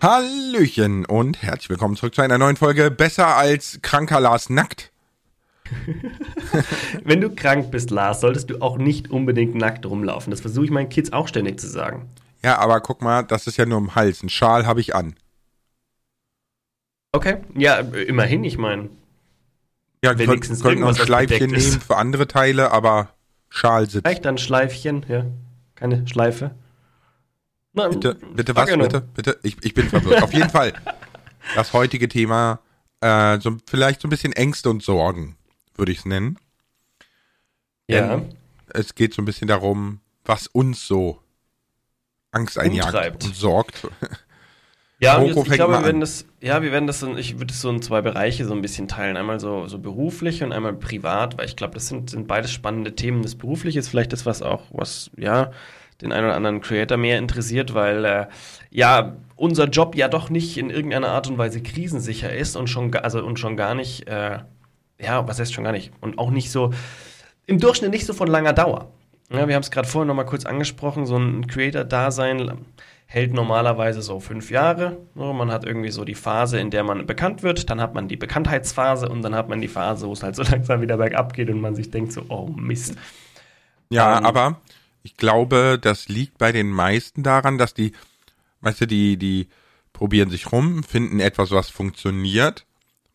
[0.00, 4.92] Hallöchen und herzlich willkommen zurück zu einer neuen Folge Besser als kranker Lars nackt.
[7.04, 10.30] Wenn du krank bist, Lars, solltest du auch nicht unbedingt nackt rumlaufen.
[10.30, 12.08] Das versuche ich meinen Kids auch ständig zu sagen.
[12.44, 14.22] Ja, aber guck mal, das ist ja nur im Hals.
[14.22, 15.16] Ein Schal habe ich an.
[17.10, 18.90] Okay, ja, immerhin, ich meine.
[20.04, 23.08] Ja, wenigstens können ein Schleifchen nehmen für andere Teile, aber
[23.48, 24.06] Schal sitzt.
[24.06, 25.24] Vielleicht ein Schleifchen, ja.
[25.74, 26.52] Keine Schleife.
[27.78, 29.38] Na, bitte, bitte was, bitte, bitte?
[29.42, 30.22] Ich, ich bin verwirrt.
[30.22, 30.72] Auf jeden Fall.
[31.54, 32.60] Das heutige Thema,
[33.00, 35.36] äh, so, vielleicht so ein bisschen Ängste und Sorgen,
[35.76, 36.38] würde ich es nennen.
[37.86, 38.16] Ja.
[38.16, 38.34] Denn
[38.68, 41.22] es geht so ein bisschen darum, was uns so
[42.32, 43.24] Angst einjagt Umtreibt.
[43.24, 43.88] und sorgt.
[45.00, 47.60] Ja, jetzt, ich glaube, wir werden das, ja, wir werden das, in, ich würde es
[47.60, 49.16] so in zwei Bereiche so ein bisschen teilen.
[49.16, 52.96] Einmal so, so beruflich und einmal privat, weil ich glaube, das sind, sind beides spannende
[52.96, 53.22] Themen.
[53.22, 55.52] Das Berufliche ist vielleicht das, was auch, was, ja,
[56.00, 58.26] den einen oder anderen Creator mehr interessiert, weil äh,
[58.70, 62.94] ja unser Job ja doch nicht in irgendeiner Art und Weise krisensicher ist und schon,
[62.94, 64.38] also, und schon gar nicht, äh,
[65.00, 66.72] ja, was heißt schon gar nicht, und auch nicht so,
[67.46, 68.92] im Durchschnitt nicht so von langer Dauer.
[69.30, 72.66] Ja, wir haben es gerade vorhin noch mal kurz angesprochen, so ein Creator-Dasein
[73.06, 74.98] hält normalerweise so fünf Jahre.
[75.14, 78.16] Man hat irgendwie so die Phase, in der man bekannt wird, dann hat man die
[78.16, 81.48] Bekanntheitsphase und dann hat man die Phase, wo es halt so langsam wieder bergab geht
[81.48, 82.96] und man sich denkt so, oh Mist.
[83.88, 84.60] Ja, ähm, aber
[85.08, 87.92] ich glaube, das liegt bei den meisten daran, dass die,
[88.60, 89.48] weißt du, die, die
[89.94, 92.66] probieren sich rum, finden etwas, was funktioniert,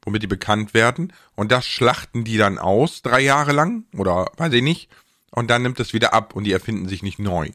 [0.02, 4.54] womit die bekannt werden, und das schlachten die dann aus, drei Jahre lang, oder weiß
[4.54, 4.90] ich nicht,
[5.30, 7.52] und dann nimmt es wieder ab und die erfinden sich nicht neu.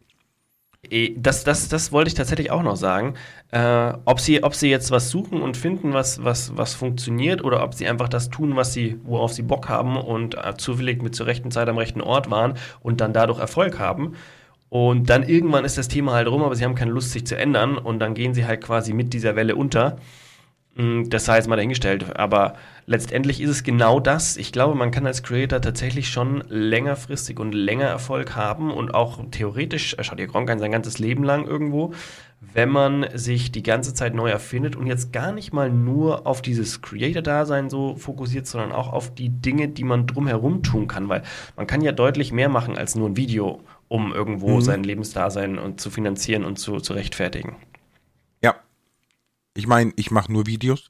[0.83, 3.15] Eh, das, das, das wollte ich tatsächlich auch noch sagen.
[3.51, 7.63] Äh, ob, sie, ob sie jetzt was suchen und finden, was, was, was funktioniert, oder
[7.65, 11.15] ob sie einfach das tun, was sie, worauf sie Bock haben und äh, zufällig mit
[11.15, 14.15] zur rechten Zeit am rechten Ort waren und dann dadurch Erfolg haben.
[14.69, 17.37] Und dann irgendwann ist das Thema halt rum, aber sie haben keine Lust, sich zu
[17.37, 19.97] ändern und dann gehen sie halt quasi mit dieser Welle unter.
[20.79, 22.55] Mm, das sei jetzt mal dahingestellt, aber
[22.87, 24.37] letztendlich ist es genau das.
[24.37, 29.19] Ich glaube, man kann als Creator tatsächlich schon längerfristig und länger Erfolg haben und auch
[29.33, 31.95] theoretisch, äh, schaut ihr Gronk ein, sein ganzes Leben lang irgendwo,
[32.41, 36.43] wenn man sich die ganze Zeit neu erfindet und jetzt gar nicht mal nur auf
[36.43, 41.23] dieses Creator-Dasein so fokussiert, sondern auch auf die Dinge, die man drumherum tun kann, weil
[41.57, 44.61] man kann ja deutlich mehr machen als nur ein Video, um irgendwo mhm.
[44.61, 47.57] sein Lebensdasein und zu finanzieren und zu, zu rechtfertigen.
[49.59, 50.89] Ich meine, ich mache nur Videos.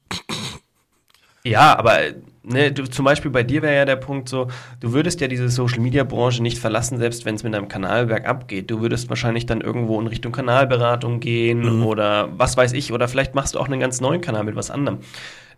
[1.43, 1.97] Ja, aber
[2.43, 4.47] ne, du, zum Beispiel bei dir wäre ja der Punkt so,
[4.79, 8.69] du würdest ja diese Social-Media-Branche nicht verlassen, selbst wenn es mit deinem Kanal bergab geht.
[8.69, 11.83] Du würdest wahrscheinlich dann irgendwo in Richtung Kanalberatung gehen mhm.
[11.83, 14.69] oder was weiß ich, oder vielleicht machst du auch einen ganz neuen Kanal mit was
[14.69, 14.99] anderem.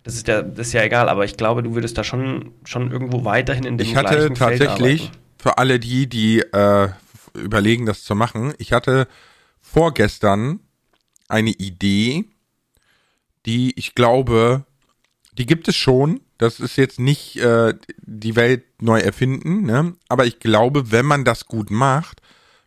[0.04, 2.92] Das ist ja, das ist ja egal, aber ich glaube, du würdest da schon, schon
[2.92, 6.88] irgendwo weiterhin in dem Ich hatte tatsächlich, für alle die, die äh,
[7.34, 9.10] überlegen, das zu machen, ich hatte
[9.60, 10.62] vorgestern
[11.28, 12.26] eine Idee,
[13.46, 14.66] die ich glaube,
[15.34, 16.22] die gibt es schon.
[16.38, 19.96] Das ist jetzt nicht äh, die Welt neu erfinden, ne?
[20.08, 22.22] aber ich glaube, wenn man das gut macht,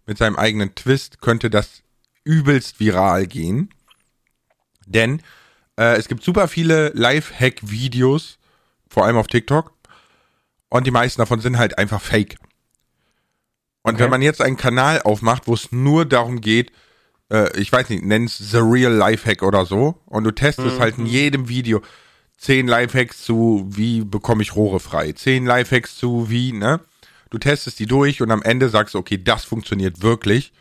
[0.06, 1.82] mit seinem eigenen Twist, könnte das
[2.24, 3.70] übelst viral gehen.
[4.86, 5.22] Denn
[5.76, 8.38] äh, es gibt super viele Live-Hack-Videos,
[8.88, 9.72] vor allem auf TikTok,
[10.68, 12.36] und die meisten davon sind halt einfach fake.
[13.82, 14.04] Und okay.
[14.04, 16.72] wenn man jetzt einen Kanal aufmacht, wo es nur darum geht,
[17.30, 20.00] äh, ich weiß nicht, nenn's The Real Lifehack oder so.
[20.06, 20.80] Und du testest mhm.
[20.80, 21.82] halt in jedem Video
[22.36, 25.12] zehn Lifehacks zu, wie bekomme ich Rohre frei.
[25.12, 26.80] Zehn Lifehacks zu, wie, ne?
[27.30, 30.52] Du testest die durch und am Ende sagst du, okay, das funktioniert wirklich.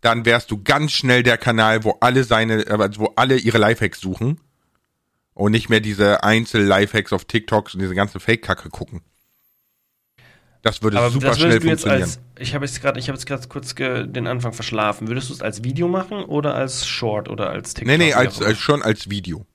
[0.00, 4.00] Dann wärst du ganz schnell der Kanal, wo alle seine, äh, wo alle ihre Lifehacks
[4.00, 4.40] suchen.
[5.34, 9.02] Und nicht mehr diese Einzel-Lifehacks auf TikToks und diese ganze Fake-Kacke gucken.
[10.62, 12.02] Das würde Aber super das schnell funktionieren.
[12.02, 15.08] Als, ich habe jetzt gerade, ich habe jetzt gerade kurz den Anfang verschlafen.
[15.08, 17.86] Würdest du es als Video machen oder als Short oder als TikTok?
[17.86, 19.46] Nee, nee, als, als, schon als Video.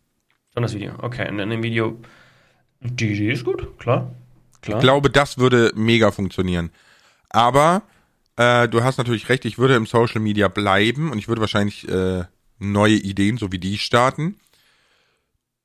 [0.53, 0.93] Schon als Video.
[0.99, 1.99] Okay, in dem Video.
[2.79, 4.13] Die Idee ist gut, klar.
[4.61, 4.77] klar.
[4.77, 6.71] Ich glaube, das würde mega funktionieren.
[7.29, 7.83] Aber
[8.35, 11.87] äh, du hast natürlich recht, ich würde im Social Media bleiben und ich würde wahrscheinlich
[11.87, 12.23] äh,
[12.59, 14.39] neue Ideen, so wie die starten.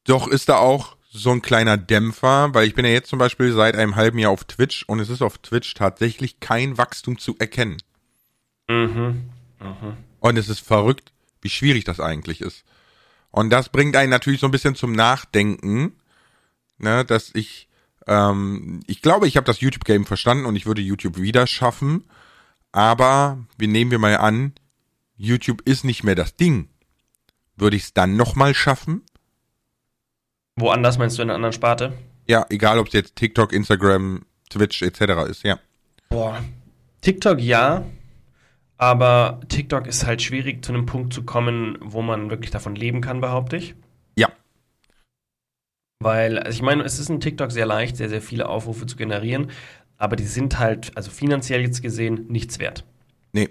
[0.05, 3.53] Doch ist da auch so ein kleiner Dämpfer, weil ich bin ja jetzt zum Beispiel
[3.53, 7.37] seit einem halben Jahr auf Twitch und es ist auf Twitch tatsächlich kein Wachstum zu
[7.39, 7.79] erkennen.
[8.69, 9.31] Mhm.
[9.61, 9.97] Mhm.
[10.21, 12.65] Und es ist verrückt, wie schwierig das eigentlich ist.
[13.31, 15.93] Und das bringt einen natürlich so ein bisschen zum Nachdenken,
[16.79, 17.69] ne, dass ich,
[18.07, 22.05] ähm, ich glaube, ich habe das YouTube-Game verstanden und ich würde YouTube wieder schaffen.
[22.73, 24.53] Aber wir nehmen wir mal an,
[25.17, 26.69] YouTube ist nicht mehr das Ding.
[27.57, 29.03] Würde ich es dann nochmal schaffen?
[30.61, 31.93] Woanders meinst du in einer anderen Sparte?
[32.27, 35.01] Ja, egal ob es jetzt TikTok, Instagram, Twitch etc.
[35.31, 35.59] ist, ja.
[36.11, 36.43] Boah.
[37.01, 37.85] TikTok ja,
[38.79, 43.01] Aber TikTok ist halt schwierig, zu einem Punkt zu kommen, wo man wirklich davon leben
[43.01, 43.75] kann, behaupte ich.
[44.17, 44.29] Ja.
[45.99, 48.97] Weil, also ich meine, es ist in TikTok sehr leicht, sehr, sehr viele Aufrufe zu
[48.97, 49.51] generieren,
[49.97, 52.85] aber die sind halt, also finanziell jetzt gesehen, nichts wert.
[53.33, 53.49] Nee,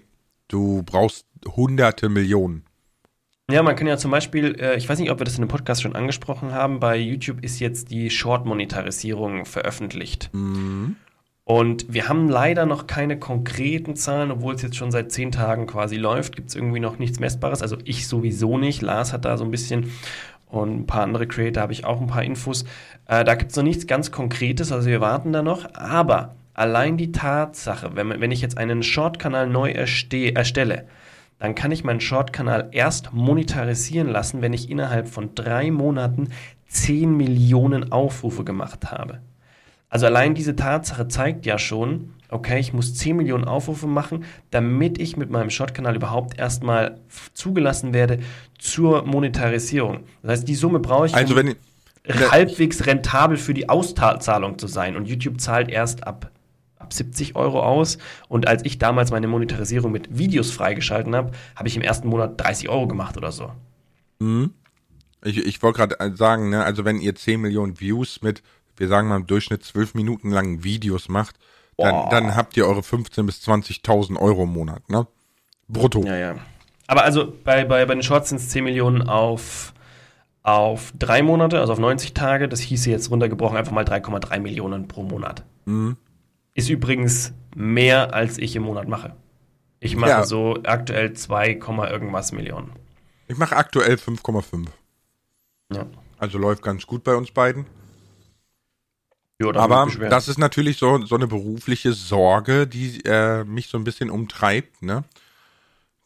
[0.48, 2.64] du brauchst hunderte Millionen.
[3.50, 5.48] Ja, man kann ja zum Beispiel, äh, ich weiß nicht, ob wir das in dem
[5.48, 10.30] Podcast schon angesprochen haben, bei YouTube ist jetzt die Short-Monetarisierung veröffentlicht.
[10.34, 10.98] Mhm.
[11.46, 15.66] Und wir haben leider noch keine konkreten Zahlen, obwohl es jetzt schon seit zehn Tagen
[15.66, 17.62] quasi läuft, gibt es irgendwie noch nichts Messbares.
[17.62, 18.82] Also ich sowieso nicht.
[18.82, 19.94] Lars hat da so ein bisschen
[20.48, 22.66] und ein paar andere Creator habe ich auch ein paar Infos.
[23.06, 25.74] Äh, da gibt es noch nichts ganz Konkretes, also wir warten da noch.
[25.74, 30.86] Aber allein die Tatsache, wenn, wenn ich jetzt einen Short-Kanal neu erstelle,
[31.40, 36.30] dann kann ich meinen Short-Kanal erst monetarisieren lassen, wenn ich innerhalb von drei Monaten
[36.68, 39.22] 10 Millionen Aufrufe gemacht habe.
[39.90, 45.00] Also allein diese Tatsache zeigt ja schon, okay, ich muss 10 Millionen Aufrufe machen, damit
[45.00, 47.00] ich mit meinem Short-Kanal überhaupt erstmal
[47.34, 48.20] zugelassen werde
[48.58, 50.02] zur Monetarisierung.
[50.22, 51.56] Das heißt, die Summe brauche ich, also um
[52.32, 54.98] halbwegs rentabel für die Auszahlung zu sein.
[54.98, 56.32] Und YouTube zahlt erst ab
[56.88, 57.98] ab 70 Euro aus.
[58.30, 62.40] Und als ich damals meine Monetarisierung mit Videos freigeschalten habe, habe ich im ersten Monat
[62.42, 63.52] 30 Euro gemacht oder so.
[64.20, 64.54] Mhm.
[65.24, 68.42] Ich, ich wollte gerade sagen, ne, also wenn ihr 10 Millionen Views mit,
[68.78, 71.36] wir sagen mal im Durchschnitt 12 Minuten langen Videos macht,
[71.78, 75.06] dann, dann habt ihr eure 15.000 bis 20.000 Euro im Monat, ne?
[75.68, 76.04] Brutto.
[76.04, 76.36] Ja, ja.
[76.88, 79.74] Aber also bei, bei, bei den Shorts sind es 10 Millionen auf,
[80.42, 82.48] auf drei Monate, also auf 90 Tage.
[82.48, 85.44] Das hieße jetzt runtergebrochen einfach mal 3,3 Millionen pro Monat.
[85.66, 85.98] Mhm.
[86.58, 89.16] Ist übrigens mehr, als ich im Monat mache.
[89.80, 90.26] Ich mache ja.
[90.26, 92.72] so aktuell 2, irgendwas Millionen.
[93.28, 94.66] Ich mache aktuell 5,5.
[95.72, 95.86] Ja.
[96.18, 97.68] Also läuft ganz gut bei uns beiden.
[99.40, 103.84] Jo, Aber das ist natürlich so, so eine berufliche Sorge, die äh, mich so ein
[103.84, 105.04] bisschen umtreibt, ne?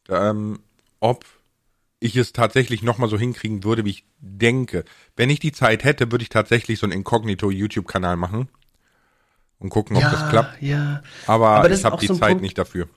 [0.09, 0.59] Ähm,
[1.00, 1.24] ob
[2.01, 4.83] ich es tatsächlich nochmal so hinkriegen würde, wie ich denke.
[5.15, 8.50] Wenn ich die Zeit hätte, würde ich tatsächlich so einen Inkognito-YouTube-Kanal machen
[9.61, 10.61] und gucken, ob ja, das klappt.
[10.61, 11.01] Ja.
[11.27, 12.87] Aber, Aber ich habe die so Zeit Punkt, nicht dafür.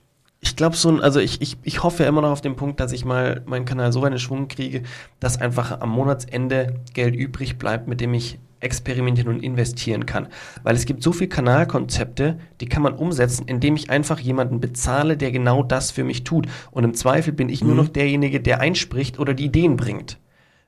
[0.41, 3.05] Ich glaube so, also ich, ich, ich hoffe immer noch auf den Punkt, dass ich
[3.05, 4.83] mal meinen Kanal so weit in Schwung kriege,
[5.19, 10.27] dass einfach am Monatsende Geld übrig bleibt, mit dem ich experimentieren und investieren kann.
[10.63, 15.17] Weil es gibt so viele Kanalkonzepte, die kann man umsetzen, indem ich einfach jemanden bezahle,
[15.17, 16.47] der genau das für mich tut.
[16.71, 17.67] Und im Zweifel bin ich mhm.
[17.67, 20.17] nur noch derjenige, der einspricht oder die Ideen bringt.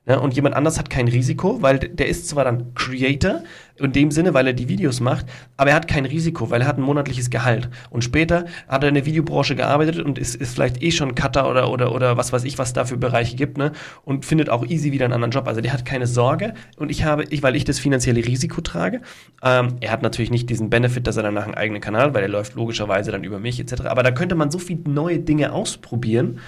[0.08, 3.42] Ja, und jemand anders hat kein Risiko, weil der ist zwar dann Creator,
[3.76, 5.26] in dem Sinne, weil er die Videos macht,
[5.58, 7.68] aber er hat kein Risiko, weil er hat ein monatliches Gehalt.
[7.90, 11.48] Und später hat er in der Videobranche gearbeitet und ist, ist vielleicht eh schon Cutter
[11.48, 13.72] oder, oder, oder was weiß ich, was da für Bereiche gibt, ne?
[14.02, 15.46] Und findet auch easy wieder einen anderen Job.
[15.46, 19.02] Also der hat keine Sorge und ich habe, ich, weil ich das finanzielle Risiko trage,
[19.42, 22.30] ähm, er hat natürlich nicht diesen Benefit, dass er danach einen eigenen Kanal, weil er
[22.30, 23.82] läuft logischerweise dann über mich etc.
[23.82, 26.40] Aber da könnte man so viele neue Dinge ausprobieren.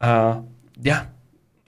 [0.00, 0.34] Äh,
[0.82, 1.06] ja,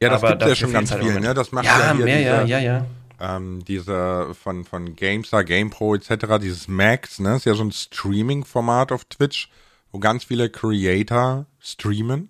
[0.00, 1.34] ja, das gibt ja schon ganz halt viel, ne?
[1.34, 2.86] Das macht ja, ja mehr, diese, ja, ja, ja.
[3.20, 7.36] Ähm, diese von, von GameStar, GamePro etc., dieses Max, ne?
[7.36, 9.50] Ist ja so ein Streaming-Format auf Twitch,
[9.92, 12.28] wo ganz viele Creator streamen.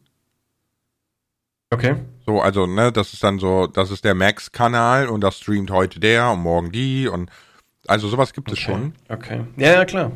[1.71, 1.97] Okay.
[2.27, 5.99] So, also, ne, das ist dann so, das ist der Max-Kanal und das streamt heute
[5.99, 7.31] der und morgen die und
[7.87, 8.59] also sowas gibt okay.
[8.59, 8.95] es schon.
[9.09, 9.45] Okay.
[9.57, 10.13] Ja, ja, klar.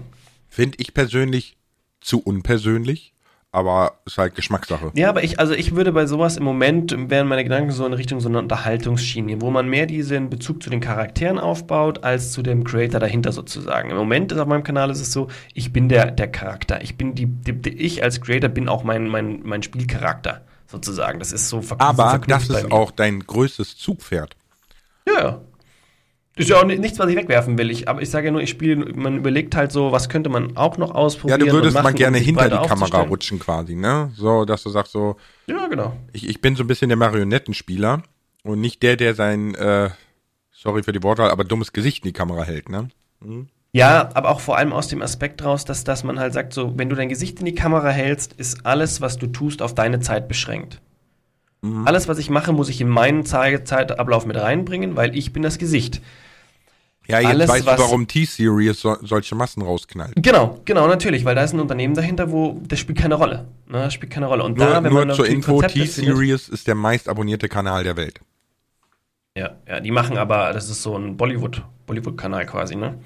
[0.49, 1.57] Finde ich persönlich
[2.01, 3.13] zu unpersönlich
[3.59, 4.93] aber ist halt Geschmackssache.
[4.95, 7.93] Ja, aber ich, also ich würde bei sowas im Moment, wären meine Gedanken so in
[7.93, 12.43] Richtung so einer Unterhaltungsschiene, wo man mehr diesen Bezug zu den Charakteren aufbaut, als zu
[12.43, 13.91] dem Creator dahinter sozusagen.
[13.91, 16.83] Im Moment ist auf meinem Kanal ist es so, ich bin der, der Charakter.
[16.83, 21.19] Ich bin die, die, die ich als Creator bin auch mein, mein, mein Spielcharakter sozusagen.
[21.19, 21.99] Das ist so verknüpft.
[21.99, 24.37] Aber das ist auch dein größtes Zugpferd.
[25.07, 25.41] Ja,
[26.39, 27.71] ist ja auch nichts, was ich wegwerfen will.
[27.71, 30.57] Ich, aber ich sage ja nur, ich spiele, man überlegt halt so, was könnte man
[30.57, 31.41] auch noch ausprobieren.
[31.41, 34.11] Ja, du würdest mal gerne um hinter die Kamera rutschen quasi, ne?
[34.17, 35.17] So, dass du sagst so.
[35.47, 35.97] Ja, genau.
[36.13, 38.03] Ich, ich bin so ein bisschen der Marionettenspieler
[38.45, 39.91] und nicht der, der sein, äh,
[40.53, 42.89] sorry für die Wortwahl, aber dummes Gesicht in die Kamera hält, ne?
[43.21, 43.49] Mhm.
[43.73, 46.79] Ja, aber auch vor allem aus dem Aspekt raus, dass, dass man halt sagt, so,
[46.79, 50.01] wenn du dein Gesicht in die Kamera hältst, ist alles, was du tust, auf deine
[50.01, 50.81] Zeit beschränkt.
[51.61, 51.87] Mhm.
[51.87, 55.59] Alles, was ich mache, muss ich in meinen Zeitablauf mit reinbringen, weil ich bin das
[55.59, 56.01] Gesicht.
[57.11, 60.13] Ja, jetzt Alles, weißt du, warum T-Series so, solche Massen rausknallt.
[60.17, 63.47] Genau, genau, natürlich, weil da ist ein Unternehmen dahinter, wo das spielt keine Rolle.
[63.67, 64.45] Ne, das spielt keine Rolle.
[64.45, 67.97] Und nur, da, wenn nur man zur Info, T-Series ist der meist abonnierte Kanal der
[67.97, 68.21] Welt.
[69.35, 72.99] Ja, ja, die machen aber, das ist so ein Bollywood, Bollywood-Kanal quasi, ne?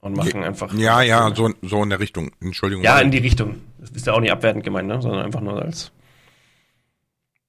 [0.00, 0.72] Und machen einfach.
[0.74, 2.32] Ja, ja, so, so in der Richtung.
[2.40, 2.84] Entschuldigung.
[2.84, 3.60] Ja, in die Richtung.
[3.78, 5.00] Das ist ja auch nicht abwertend gemeint, ne?
[5.00, 5.92] Sondern einfach nur als.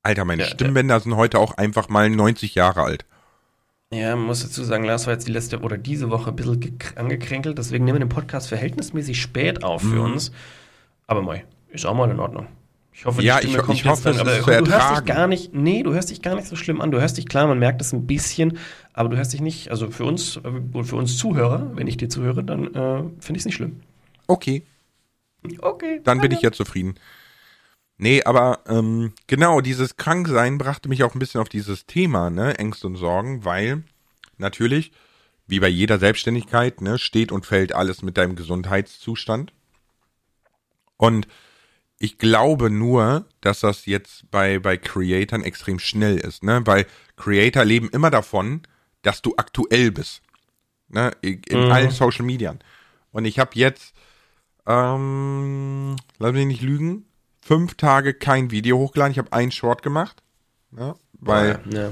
[0.03, 3.05] Alter, meine ja, Stimmbänder sind heute auch einfach mal 90 Jahre alt.
[3.91, 6.77] Ja, man muss dazu sagen, Lars war jetzt die letzte oder diese Woche ein bisschen
[6.95, 10.13] angekränkelt, deswegen nehmen wir den Podcast verhältnismäßig spät auf für mhm.
[10.13, 10.31] uns.
[11.07, 12.47] Aber mei, ist auch mal in Ordnung.
[12.93, 15.93] Ich hoffe, ja, ich, ich hoffe, dann, aber du hörst dich gar nicht, nee, du
[15.93, 16.91] hörst dich gar nicht so schlimm an.
[16.91, 18.57] Du hörst dich klar, man merkt es ein bisschen,
[18.93, 22.09] aber du hörst dich nicht, also für uns und für uns Zuhörer, wenn ich dir
[22.09, 23.79] zuhöre, dann äh, finde ich es nicht schlimm.
[24.27, 24.63] Okay.
[25.61, 26.01] Okay.
[26.03, 26.95] Dann bin ich ja zufrieden.
[28.01, 32.57] Nee, aber ähm, genau, dieses Kranksein brachte mich auch ein bisschen auf dieses Thema, ne,
[32.57, 33.83] Ängste und Sorgen, weil
[34.37, 34.93] natürlich,
[35.47, 39.51] wie bei jeder Selbstständigkeit, ne, steht und fällt alles mit deinem Gesundheitszustand.
[40.95, 41.27] Und
[41.97, 46.61] ich glaube nur, dass das jetzt bei, bei Creatoren extrem schnell ist, ne?
[46.63, 46.85] Weil
[47.17, 48.61] Creator leben immer davon,
[49.01, 50.21] dass du aktuell bist.
[50.87, 51.11] Ne?
[51.21, 51.71] In mhm.
[51.71, 52.55] allen Social Media.
[53.11, 53.93] Und ich habe jetzt,
[54.65, 57.08] ähm, lass mich nicht lügen,
[57.49, 59.11] fünf Tage kein Video hochgeladen.
[59.11, 60.21] Ich habe einen Short gemacht.
[60.69, 60.93] Ne?
[61.13, 61.91] Weil ja, ja.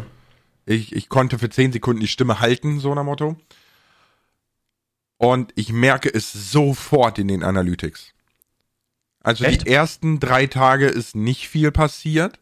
[0.67, 3.37] Ich, ich konnte für zehn Sekunden die Stimme halten, so nach Motto.
[5.17, 8.13] Und ich merke es sofort in den Analytics.
[9.23, 9.65] Also Echt?
[9.65, 12.37] die ersten drei Tage ist nicht viel passiert.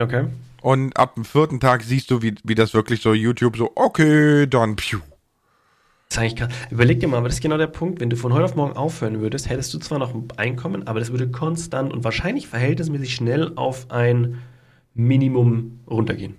[0.00, 0.26] Okay.
[0.60, 4.48] Und ab dem vierten Tag siehst du, wie, wie das wirklich so YouTube so, okay,
[4.48, 4.98] dann piu.
[6.08, 8.32] Das ich grad, überleg dir mal, aber das ist genau der Punkt, wenn du von
[8.32, 11.92] heute auf morgen aufhören würdest, hättest du zwar noch ein Einkommen, aber das würde konstant
[11.92, 14.40] und wahrscheinlich verhältnismäßig schnell auf ein
[14.94, 16.36] Minimum runtergehen.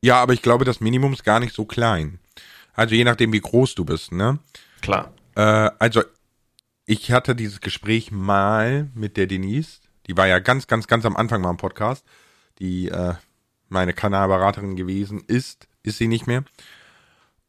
[0.00, 2.18] Ja, aber ich glaube, das Minimum ist gar nicht so klein.
[2.72, 4.38] Also je nachdem, wie groß du bist, ne?
[4.80, 5.12] Klar.
[5.34, 6.02] Äh, also
[6.86, 9.80] ich hatte dieses Gespräch mal mit der Denise.
[10.06, 12.04] Die war ja ganz, ganz, ganz am Anfang mal im Podcast.
[12.58, 13.14] Die äh,
[13.68, 16.44] meine Kanalberaterin gewesen ist, ist sie nicht mehr.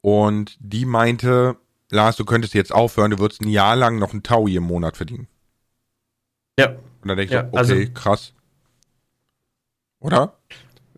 [0.05, 1.55] Und die meinte,
[1.89, 4.97] Lars, du könntest jetzt aufhören, du würdest ein Jahr lang noch ein Taui im Monat
[4.97, 5.27] verdienen.
[6.59, 6.74] Ja.
[7.01, 8.33] Und dann denke ich ja, so, okay, also, krass.
[10.00, 10.38] Oder?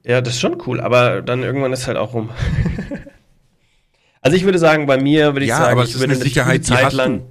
[0.03, 2.31] Ja, das ist schon cool, aber dann irgendwann ist halt auch rum.
[4.21, 6.65] also ich würde sagen, bei mir würde ich ja, sagen, aber ich würde eine Sicherheit,
[6.65, 7.23] Zeit lang.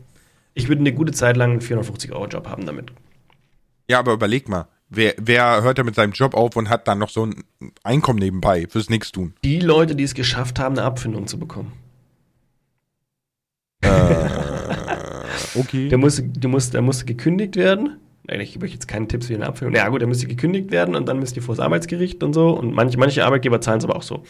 [0.55, 2.91] Ich würde eine gute Zeit lang einen 450-Euro-Job haben damit.
[3.87, 4.67] Ja, aber überleg mal.
[4.89, 7.43] Wer, wer hört da mit seinem Job auf und hat dann noch so ein
[7.83, 9.35] Einkommen nebenbei fürs Nichtstun?
[9.43, 11.73] Die Leute, die es geschafft haben, eine Abfindung zu bekommen.
[13.81, 13.89] Äh,
[15.57, 15.89] okay.
[15.89, 17.99] Der musste, der, musste, der musste gekündigt werden.
[18.29, 19.75] Ich gebe euch jetzt keine Tipps wie eine Abfindung.
[19.75, 22.51] Ja gut, der müsste gekündigt werden und dann müsst ihr vor das Arbeitsgericht und so.
[22.51, 24.25] Und manche, manche Arbeitgeber zahlen es aber auch so.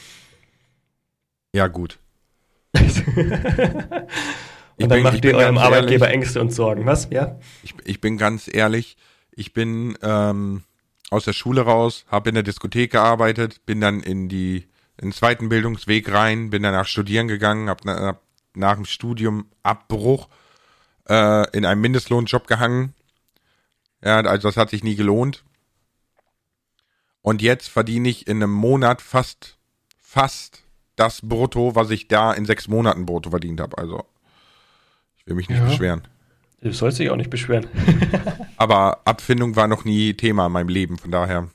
[1.54, 1.98] Ja, gut.
[4.78, 6.84] Und dann bin, macht ihr eurem Arbeitgeber ehrlich, Ängste und Sorgen.
[6.84, 7.08] Was?
[7.10, 7.38] Ja?
[7.62, 8.98] Ich, ich bin ganz ehrlich,
[9.36, 10.64] ich bin ähm,
[11.10, 14.66] aus der Schule raus, habe in der Diskothek gearbeitet, bin dann in die
[14.98, 18.22] in den zweiten Bildungsweg rein, bin danach studieren gegangen, habe hab
[18.54, 20.28] nach dem Studium Abbruch
[21.08, 22.94] äh, in einem Mindestlohnjob gehangen.
[24.02, 25.44] Ja, also das hat sich nie gelohnt.
[27.20, 29.58] Und jetzt verdiene ich in einem Monat fast
[30.00, 30.62] fast
[30.94, 33.76] das Brutto, was ich da in sechs Monaten Brutto verdient habe.
[33.76, 34.06] Also
[35.26, 35.66] will mich nicht ja.
[35.66, 36.08] beschweren.
[36.66, 37.66] Du sollst dich auch nicht beschweren.
[38.56, 41.46] Aber Abfindung war noch nie Thema in meinem Leben, von daher.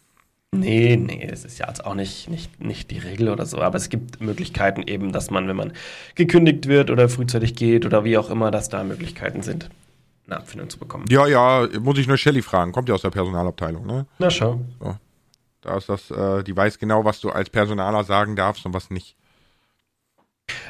[0.53, 3.59] Nee, nee, es ist ja jetzt auch nicht, nicht, nicht die Regel oder so.
[3.59, 5.73] Aber es gibt Möglichkeiten eben, dass man, wenn man
[6.15, 9.69] gekündigt wird oder frühzeitig geht oder wie auch immer, dass da Möglichkeiten sind,
[10.27, 11.05] eine Abfindung zu bekommen.
[11.09, 12.71] Ja, ja, muss ich nur Shelly fragen.
[12.71, 14.05] Kommt ja aus der Personalabteilung, ne?
[14.17, 14.61] Na schau.
[14.79, 14.95] So.
[15.59, 18.89] Da ist das, äh, die weiß genau, was du als Personaler sagen darfst und was
[18.89, 19.17] nicht.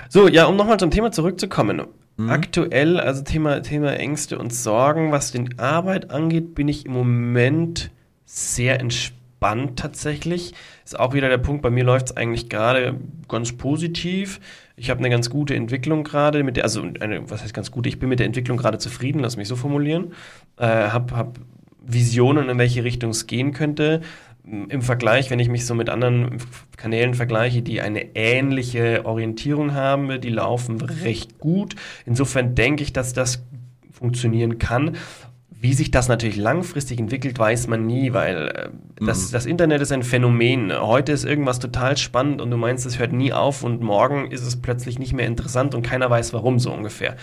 [0.09, 1.83] So, ja, um nochmal zum Thema zurückzukommen.
[2.21, 2.29] Mhm.
[2.29, 7.91] Aktuell, also Thema, Thema Ängste und Sorgen, was die Arbeit angeht, bin ich im Moment
[8.25, 10.53] sehr entspannt tatsächlich.
[10.85, 14.39] Ist auch wieder der Punkt, bei mir läuft es eigentlich gerade ganz positiv.
[14.75, 17.87] Ich habe eine ganz gute Entwicklung gerade, mit der, also eine, was heißt ganz gut,
[17.87, 20.13] ich bin mit der Entwicklung gerade zufrieden, lass mich so formulieren.
[20.57, 21.39] Äh, hab, hab
[21.83, 24.01] Visionen, in welche Richtung es gehen könnte
[24.43, 26.37] im Vergleich, wenn ich mich so mit anderen
[26.75, 31.75] Kanälen vergleiche, die eine ähnliche Orientierung haben, die laufen recht gut.
[32.05, 33.43] Insofern denke ich, dass das
[33.91, 34.97] funktionieren kann.
[35.49, 38.69] Wie sich das natürlich langfristig entwickelt, weiß man nie, weil äh,
[39.05, 39.31] das, mhm.
[39.33, 40.73] das Internet ist ein Phänomen.
[40.73, 44.41] Heute ist irgendwas total spannend und du meinst, es hört nie auf und morgen ist
[44.41, 47.15] es plötzlich nicht mehr interessant und keiner weiß warum so ungefähr.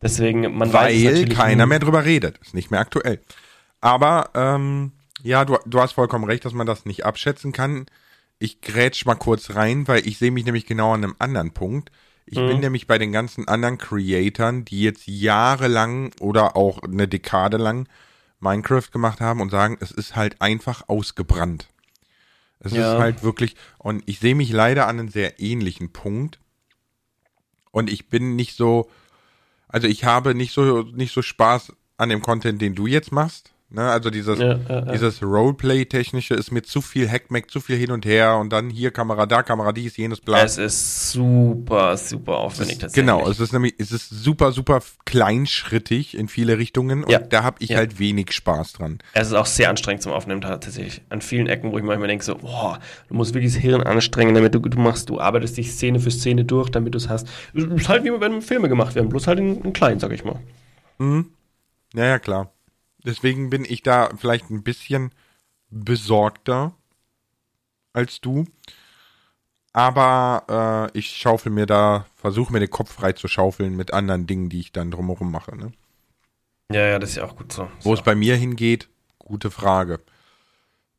[0.00, 2.38] Deswegen, man weil weiß Weil keiner mehr drüber redet.
[2.38, 3.20] Ist nicht mehr aktuell.
[3.82, 4.92] Aber ähm,
[5.26, 7.86] ja, du, du hast vollkommen recht, dass man das nicht abschätzen kann.
[8.38, 11.90] Ich grätsch mal kurz rein, weil ich sehe mich nämlich genau an einem anderen Punkt.
[12.26, 12.48] Ich mhm.
[12.48, 17.88] bin nämlich bei den ganzen anderen Creatoren, die jetzt jahrelang oder auch eine Dekade lang
[18.38, 21.68] Minecraft gemacht haben und sagen, es ist halt einfach ausgebrannt.
[22.60, 22.94] Es ja.
[22.94, 26.38] ist halt wirklich, und ich sehe mich leider an einem sehr ähnlichen Punkt.
[27.72, 28.88] Und ich bin nicht so,
[29.66, 33.55] also ich habe nicht so, nicht so Spaß an dem Content, den du jetzt machst
[33.68, 33.82] Ne?
[33.82, 34.92] Also dieses, ja, ja, ja.
[34.92, 38.92] dieses Roleplay-technische ist mir zu viel Hackmack, zu viel hin und her und dann hier
[38.92, 40.40] Kamera da, Kamera dies, jenes bla.
[40.44, 43.04] Es ist super, super aufwendig tatsächlich.
[43.04, 47.56] Genau, es ist nämlich, es ist super, super kleinschrittig in viele Richtungen und da habe
[47.58, 48.98] ich halt wenig Spaß dran.
[49.14, 51.02] Es ist auch sehr anstrengend zum Aufnehmen tatsächlich.
[51.08, 54.36] An vielen Ecken, wo ich manchmal denke so, boah, du musst wirklich das Hirn anstrengen,
[54.36, 57.26] damit du, du machst, du arbeitest dich Szene für Szene durch, damit du es hast.
[57.52, 60.24] Es ist halt wie wenn Filme gemacht werden, bloß halt in, in klein, sag ich
[60.24, 60.38] mal.
[60.98, 61.30] Mhm.
[61.94, 62.52] Ja, ja, klar.
[63.06, 65.12] Deswegen bin ich da vielleicht ein bisschen
[65.70, 66.74] besorgter
[67.92, 68.46] als du.
[69.72, 74.26] Aber äh, ich schaufel mir da, versuche mir den Kopf frei zu schaufeln mit anderen
[74.26, 75.56] Dingen, die ich dann drumherum mache.
[75.56, 75.72] Ne?
[76.72, 77.68] Ja, ja, das ist ja auch gut so.
[77.82, 80.00] Wo es bei mir hingeht, gute Frage.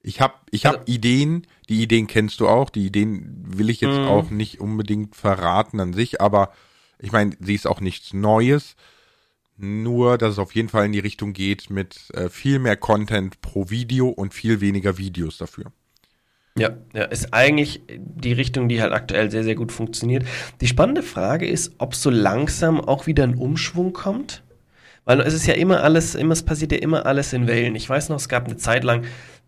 [0.02, 3.82] Ich habe ich hab also, Ideen, die Ideen kennst du auch, die Ideen will ich
[3.82, 4.08] jetzt mhm.
[4.08, 6.54] auch nicht unbedingt verraten an sich, aber
[7.00, 8.76] ich meine, sie ist auch nichts Neues.
[9.58, 13.42] Nur, dass es auf jeden Fall in die Richtung geht mit äh, viel mehr Content
[13.42, 15.72] pro Video und viel weniger Videos dafür.
[16.58, 20.26] Ja, ja, ist eigentlich die Richtung, die halt aktuell sehr, sehr gut funktioniert.
[20.62, 24.44] Die spannende Frage ist, ob so langsam auch wieder ein Umschwung kommt.
[25.06, 27.76] Weil es ist ja immer alles, immer, es passiert ja immer alles in Wellen.
[27.76, 29.06] Ich weiß noch, es gab eine Zeit lang,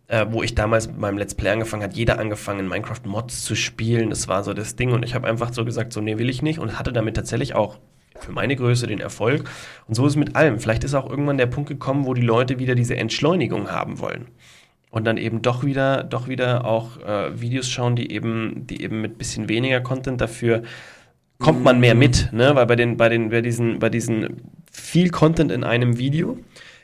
[0.07, 3.43] äh, wo ich damals mit meinem Let's Play angefangen hat, jeder angefangen, in Minecraft Mods
[3.43, 4.09] zu spielen.
[4.09, 6.41] Das war so das Ding und ich habe einfach so gesagt, so nee, will ich
[6.41, 7.79] nicht und hatte damit tatsächlich auch
[8.19, 9.49] für meine Größe den Erfolg.
[9.87, 10.59] Und so ist es mit allem.
[10.59, 14.27] Vielleicht ist auch irgendwann der Punkt gekommen, wo die Leute wieder diese Entschleunigung haben wollen.
[14.91, 19.01] Und dann eben doch wieder, doch wieder auch äh, Videos schauen, die eben, die eben
[19.01, 20.63] mit bisschen weniger Content dafür
[21.39, 22.53] kommt man mehr mit, ne?
[22.53, 26.37] Weil bei den, bei den, bei diesen, bei diesen viel Content in einem Video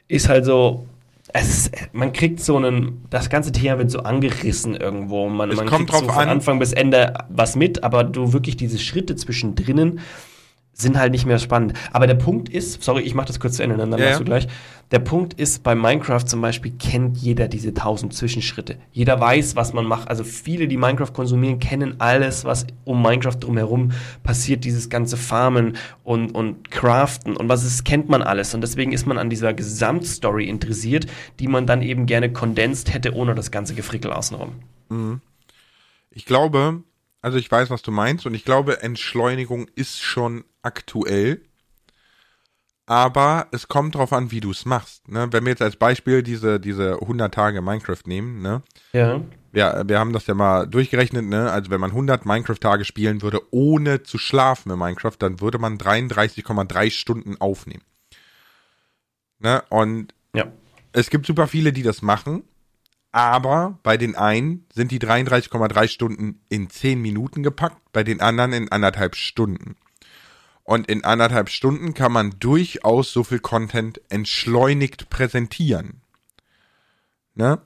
[0.08, 0.88] ist halt so,
[1.34, 5.28] es, man kriegt so einen, das ganze Thema wird so angerissen irgendwo.
[5.28, 8.32] Man, es man kommt kriegt drauf so von Anfang bis Ende was mit, aber du
[8.32, 10.00] wirklich diese Schritte zwischendrin,
[10.78, 11.74] sind halt nicht mehr spannend.
[11.94, 14.26] Aber der Punkt ist, sorry, ich mache das kurz zu Ende, dann ja, machst du
[14.26, 14.48] gleich.
[14.92, 18.78] Der Punkt ist, bei Minecraft zum Beispiel kennt jeder diese tausend Zwischenschritte.
[18.92, 20.10] Jeder weiß, was man macht.
[20.10, 24.64] Also viele, die Minecraft konsumieren, kennen alles, was um Minecraft drumherum passiert.
[24.64, 28.54] Dieses ganze Farmen und, und Craften und was ist, kennt man alles.
[28.54, 31.08] Und deswegen ist man an dieser Gesamtstory interessiert,
[31.40, 34.52] die man dann eben gerne kondensiert hätte, ohne das ganze Gefrickel außenrum.
[34.90, 35.22] Mhm.
[36.12, 36.84] Ich glaube,
[37.26, 41.42] also ich weiß, was du meinst und ich glaube, Entschleunigung ist schon aktuell.
[42.86, 45.08] Aber es kommt drauf an, wie du es machst.
[45.08, 45.30] Ne?
[45.32, 48.62] Wenn wir jetzt als Beispiel diese, diese 100 Tage Minecraft nehmen, ne?
[48.94, 49.22] Ja.
[49.54, 51.50] Ja, wir haben das ja mal durchgerechnet, ne?
[51.52, 55.80] Also wenn man 100 Minecraft-Tage spielen würde, ohne zu schlafen in Minecraft, dann würde man
[55.80, 57.86] 33,3 Stunden aufnehmen.
[59.40, 59.64] Ne?
[59.70, 60.46] Und ja.
[60.92, 62.44] es gibt super viele, die das machen.
[63.16, 68.52] Aber bei den einen sind die 33,3 Stunden in 10 Minuten gepackt, bei den anderen
[68.52, 69.78] in anderthalb Stunden.
[70.66, 76.02] Und in anderthalb Stunden kann man durchaus so viel Content entschleunigt präsentieren.
[77.36, 77.62] Ne?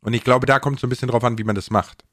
[0.00, 2.04] Und ich glaube, da kommt es so ein bisschen drauf an, wie man das macht.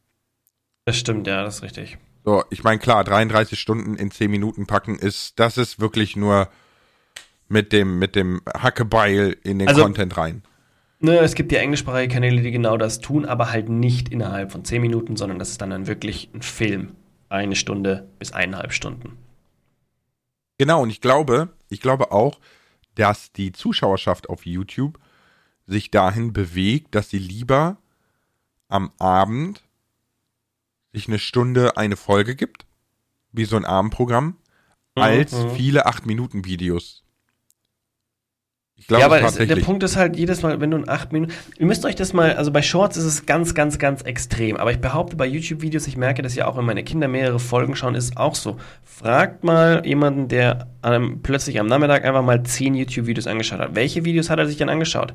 [0.86, 2.00] Das stimmt, ja, das ist richtig.
[2.26, 6.50] So, ich meine, klar, 33 Stunden in 10 Minuten packen ist, das ist wirklich nur
[7.48, 10.42] mit dem, mit dem Hackebeil in den also, Content rein.
[11.04, 14.64] Ne, es gibt ja englischsprachige Kanäle, die genau das tun, aber halt nicht innerhalb von
[14.64, 16.96] zehn Minuten, sondern das ist dann, dann wirklich ein Film.
[17.28, 19.18] Eine Stunde bis eineinhalb Stunden.
[20.58, 22.40] Genau, und ich glaube, ich glaube auch,
[22.96, 24.98] dass die Zuschauerschaft auf YouTube
[25.68, 27.78] sich dahin bewegt, dass sie lieber
[28.70, 29.62] am Abend
[30.94, 32.66] sich eine Stunde eine Folge gibt,
[33.34, 34.38] wie so ein Abendprogramm,
[34.96, 35.02] mhm.
[35.02, 35.50] als mhm.
[35.52, 37.03] viele 8-Minuten-Videos
[38.84, 41.14] ich glaube ja, aber es, der Punkt ist halt jedes Mal, wenn du in acht
[41.14, 41.32] Minuten.
[41.58, 44.58] Ihr müsst euch das mal, also bei Shorts ist es ganz, ganz, ganz extrem.
[44.58, 47.78] Aber ich behaupte bei YouTube-Videos, ich merke das ja auch, wenn meine Kinder mehrere Folgen
[47.78, 48.58] schauen, ist auch so.
[48.84, 53.74] Fragt mal jemanden, der ähm, plötzlich am Nachmittag einfach mal zehn YouTube-Videos angeschaut hat.
[53.74, 55.14] Welche Videos hat er sich denn angeschaut?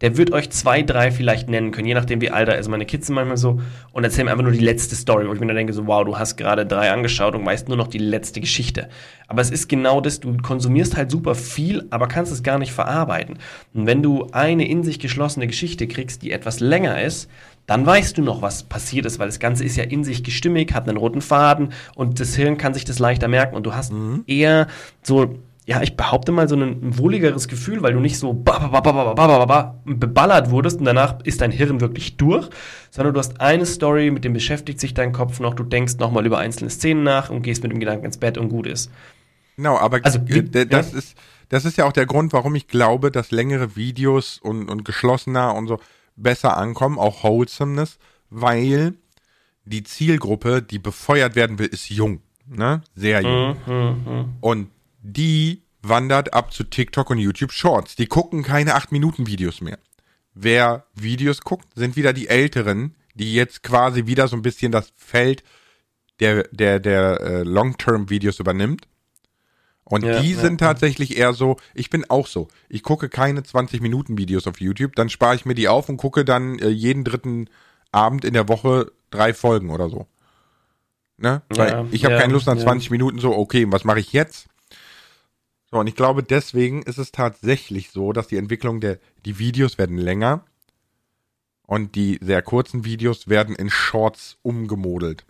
[0.00, 2.68] Der wird euch zwei, drei vielleicht nennen können, je nachdem wie alt er ist.
[2.68, 3.60] Meine Kids sind manchmal so
[3.92, 6.18] und erzählen einfach nur die letzte Story, wo ich mir dann denke, so, wow, du
[6.18, 8.88] hast gerade drei angeschaut und weißt nur noch die letzte Geschichte.
[9.28, 12.72] Aber es ist genau das, du konsumierst halt super viel, aber kannst es gar nicht
[12.72, 13.38] verarbeiten.
[13.74, 17.28] Und wenn du eine in sich geschlossene Geschichte kriegst, die etwas länger ist,
[17.66, 20.74] dann weißt du noch, was passiert ist, weil das Ganze ist ja in sich gestimmig,
[20.74, 23.92] hat einen roten Faden und das Hirn kann sich das leichter merken und du hast
[23.92, 24.24] mhm.
[24.26, 24.66] eher
[25.02, 25.36] so
[25.70, 30.84] ja, ich behaupte mal, so ein wohligeres Gefühl, weil du nicht so beballert wurdest und
[30.84, 32.50] danach ist dein Hirn wirklich durch,
[32.90, 36.26] sondern du hast eine Story, mit dem beschäftigt sich dein Kopf noch, du denkst nochmal
[36.26, 38.90] über einzelne Szenen nach und gehst mit dem Gedanken ins Bett und gut ist.
[39.58, 40.98] Genau, aber also, das, ja.
[40.98, 41.16] ist,
[41.50, 45.54] das ist ja auch der Grund, warum ich glaube, dass längere Videos und, und geschlossener
[45.54, 45.78] und so
[46.16, 48.94] besser ankommen, auch Wholesomeness, weil
[49.64, 52.22] die Zielgruppe, die befeuert werden will, ist jung.
[52.48, 52.82] Ne?
[52.96, 53.56] Sehr jung.
[53.68, 54.24] Mhm, mh.
[54.40, 54.66] Und
[55.02, 57.96] die wandert ab zu TikTok und YouTube Shorts.
[57.96, 59.78] Die gucken keine 8-Minuten-Videos mehr.
[60.34, 64.92] Wer Videos guckt, sind wieder die Älteren, die jetzt quasi wieder so ein bisschen das
[64.96, 65.42] Feld
[66.20, 68.86] der, der, der äh, Long-Term-Videos übernimmt.
[69.84, 70.68] Und Ja, die sind ja.
[70.68, 72.48] tatsächlich eher so, ich bin auch so.
[72.68, 76.58] Ich gucke keine 20-Minuten-Videos auf YouTube, dann spare ich mir die auf und gucke dann
[76.58, 77.48] äh, jeden dritten
[77.90, 80.06] Abend in der Woche drei Folgen oder so.
[81.16, 81.42] Ne?
[81.48, 82.64] Weil Ja, ich habe keine Lust an ja.
[82.64, 84.46] 20 Minuten so, okay, was mache ich jetzt?
[85.70, 89.78] So, und ich glaube, deswegen ist es tatsächlich so, dass die Entwicklung der, die Videos
[89.78, 90.44] werden länger
[91.66, 95.24] und die sehr kurzen Videos werden in Shorts umgemodelt.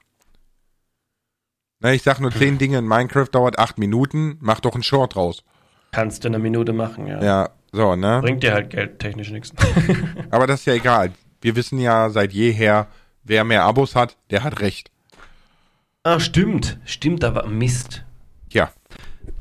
[1.80, 5.16] Ne, ich sag nur, zehn Dinge in Minecraft dauert acht Minuten, mach doch einen Short
[5.16, 5.44] raus.
[5.92, 7.22] Kannst du in einer Minute machen, ja.
[7.22, 8.20] Ja, so, ne?
[8.22, 9.52] Bringt dir halt geldtechnisch nichts.
[10.30, 11.12] Aber das ist ja egal.
[11.40, 12.86] Wir wissen ja seit jeher,
[13.24, 14.90] wer mehr Abos hat, der hat recht.
[16.02, 16.78] ah, stimmt.
[16.84, 18.04] Stimmt, da war Mist.
[18.50, 18.72] Ja.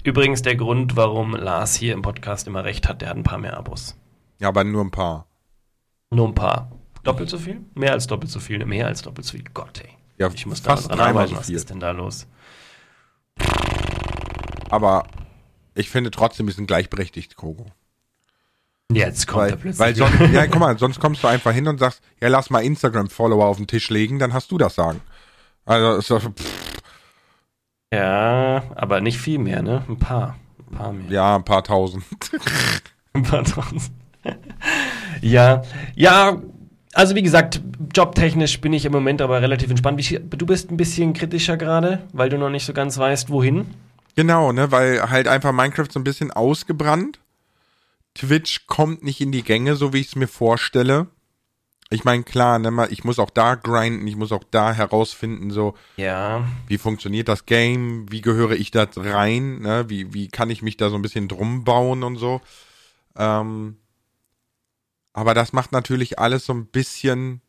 [0.03, 3.37] Übrigens der Grund, warum Lars hier im Podcast immer recht hat, der hat ein paar
[3.37, 3.95] mehr Abos.
[4.39, 5.25] Ja, aber nur ein paar.
[6.11, 6.71] Nur ein paar.
[7.03, 7.61] Doppelt so viel?
[7.75, 8.65] Mehr als doppelt so viel?
[8.65, 9.43] Mehr als doppelt so viel?
[9.53, 9.89] Gott, ey.
[10.17, 11.33] Ja, Ich muss da fast dran arbeiten.
[11.33, 12.27] so Was ist denn da los?
[14.69, 15.05] Aber
[15.75, 17.65] ich finde trotzdem, wir sind gleichberechtigt, Kogo.
[18.91, 19.79] Jetzt kommt er Weil, plötzlich.
[19.79, 22.59] weil sonst, ja, guck mal, sonst kommst du einfach hin und sagst, ja, lass mal
[22.63, 25.01] Instagram-Follower auf den Tisch legen, dann hast du das sagen.
[25.65, 26.58] Also, ist doch, pff,
[27.93, 29.83] ja, aber nicht viel mehr, ne?
[29.87, 30.35] Ein paar.
[30.69, 31.11] Ein paar mehr.
[31.11, 32.03] ja, ein paar tausend.
[33.13, 33.91] Ein paar tausend.
[35.21, 35.63] ja,
[35.95, 36.39] ja,
[36.93, 37.61] also wie gesagt,
[37.93, 39.99] jobtechnisch bin ich im Moment aber relativ entspannt.
[40.29, 43.65] Du bist ein bisschen kritischer gerade, weil du noch nicht so ganz weißt, wohin.
[44.15, 47.19] Genau, ne, weil halt einfach Minecraft so ein bisschen ausgebrannt.
[48.15, 51.07] Twitch kommt nicht in die Gänge, so wie ich es mir vorstelle.
[51.91, 55.75] Ich meine, klar, ne, ich muss auch da grinden, ich muss auch da herausfinden, so,
[55.97, 60.61] Ja, wie funktioniert das Game, wie gehöre ich da rein, ne, wie, wie kann ich
[60.61, 62.41] mich da so ein bisschen drum bauen und so.
[63.17, 63.77] Ähm,
[65.13, 67.41] aber das macht natürlich alles so ein bisschen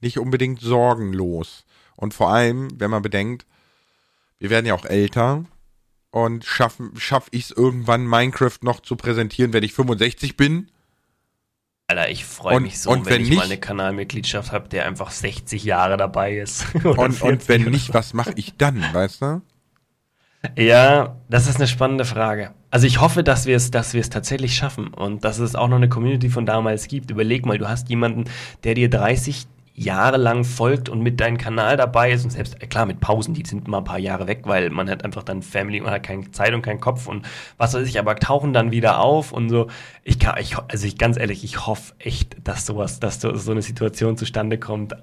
[0.00, 1.66] nicht unbedingt sorgenlos.
[1.96, 3.46] Und vor allem, wenn man bedenkt,
[4.38, 5.44] wir werden ja auch älter
[6.10, 10.70] und schaffen, schaff ich es irgendwann, Minecraft noch zu präsentieren, wenn ich 65 bin.
[11.86, 15.10] Alter, ich freue mich so, wenn, wenn ich nicht- mal eine Kanalmitgliedschaft habe, der einfach
[15.10, 16.64] 60 Jahre dabei ist.
[16.84, 19.42] Und, 40 und wenn nicht, was mache ich dann, weißt du?
[20.56, 22.52] Ja, das ist eine spannende Frage.
[22.70, 25.68] Also ich hoffe, dass wir es, dass wir es tatsächlich schaffen und dass es auch
[25.68, 27.10] noch eine Community von damals gibt.
[27.10, 28.24] Überleg mal, du hast jemanden,
[28.62, 32.66] der dir 30 Jahre lang folgt und mit deinem Kanal dabei ist und selbst, äh,
[32.68, 35.42] klar, mit Pausen, die sind mal ein paar Jahre weg, weil man hat einfach dann
[35.42, 37.26] Family, man hat keine Zeit und keinen Kopf und
[37.58, 39.66] was weiß ich, aber tauchen dann wieder auf und so.
[40.04, 43.50] Ich kann, ich, also ich, ganz ehrlich, ich hoffe echt, dass sowas, dass so, so
[43.50, 44.94] eine Situation zustande kommt.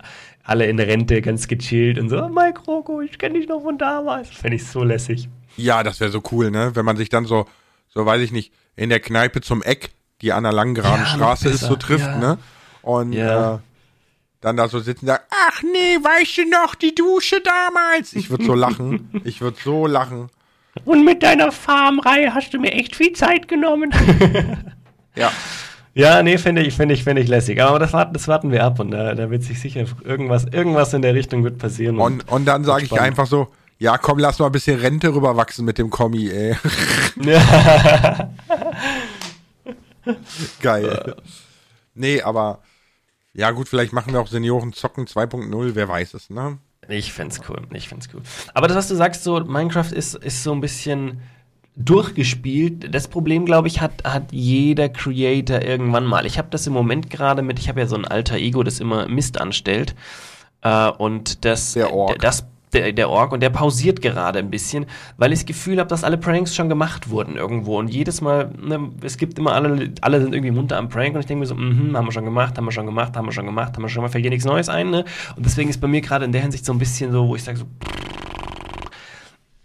[0.44, 3.78] Alle in Rente, ganz gechillt und so, oh, Mike Rocco, ich kenne dich noch von
[3.78, 4.30] damals.
[4.30, 5.28] Fände ich so lässig.
[5.58, 6.72] Ja, das wäre so cool, ne?
[6.76, 7.46] Wenn man sich dann so,
[7.90, 11.06] so weiß ich nicht, in der Kneipe zum Eck, die an einer langen geraden Ja,
[11.08, 12.18] Straße ist, so trifft, ja.
[12.18, 12.38] ne?
[12.82, 13.56] Und Ja.
[13.56, 13.60] äh,
[14.42, 18.14] dann da so sitzen und sagt, ach nee, weißt du noch, die Dusche damals?
[18.14, 19.10] Ich würde so lachen.
[19.24, 20.30] Ich würde so lachen.
[20.86, 23.92] Und mit deiner Farmreihe hast du mir echt viel Zeit genommen.
[25.14, 25.30] Ja.
[25.94, 27.62] ja, nee, finde ich, finde ich, finde ich lässig.
[27.62, 30.94] Aber das warten, das warten wir ab und da, da wird sich sicher irgendwas, irgendwas
[30.94, 32.00] in der Richtung wird passieren.
[32.00, 35.66] Und, und dann sage ich einfach so, ja komm, lass mal ein bisschen Rente rüberwachsen
[35.66, 36.56] mit dem Kommi, ey.
[40.62, 41.16] Geil.
[41.94, 42.60] Nee, aber
[43.34, 46.58] ja gut, vielleicht machen wir auch Senioren zocken 2.0, wer weiß es, ne?
[46.90, 48.22] Ich find's cool, ich find's cool.
[48.54, 51.22] Aber das, was du sagst, so Minecraft ist, ist so ein bisschen
[51.76, 52.94] durchgespielt.
[52.94, 56.26] Das Problem, glaube ich, hat, hat jeder Creator irgendwann mal.
[56.26, 58.80] Ich habe das im Moment gerade mit, ich habe ja so ein alter Ego, das
[58.80, 59.96] immer Mist anstellt.
[60.62, 61.90] Äh, und das, Der
[62.20, 64.86] das der, der Org und der pausiert gerade ein bisschen,
[65.18, 68.52] weil ich das Gefühl habe, dass alle Pranks schon gemacht wurden irgendwo und jedes Mal,
[68.62, 71.46] ne, es gibt immer alle, alle sind irgendwie munter am Prank und ich denke mir
[71.46, 73.84] so, mhm, haben wir schon gemacht, haben wir schon gemacht, haben wir schon gemacht, haben
[73.84, 75.06] wir schon gemacht, fällt dir nichts Neues ein, ne?
[75.36, 77.44] Und deswegen ist bei mir gerade in der Hinsicht so ein bisschen so, wo ich
[77.44, 77.66] sage so,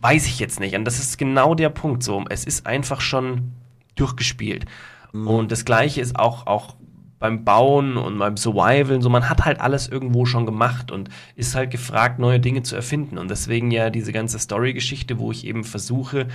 [0.01, 0.75] weiß ich jetzt nicht.
[0.77, 2.25] Und das ist genau der Punkt so.
[2.29, 3.53] Es ist einfach schon
[3.97, 4.66] durchgespielt.
[5.12, 6.77] Und das Gleiche ist auch, auch
[7.19, 9.01] beim Bauen und beim Survival.
[9.01, 12.77] So, man hat halt alles irgendwo schon gemacht und ist halt gefragt, neue Dinge zu
[12.77, 13.19] erfinden.
[13.19, 16.27] Und deswegen ja diese ganze Story-Geschichte, wo ich eben versuche,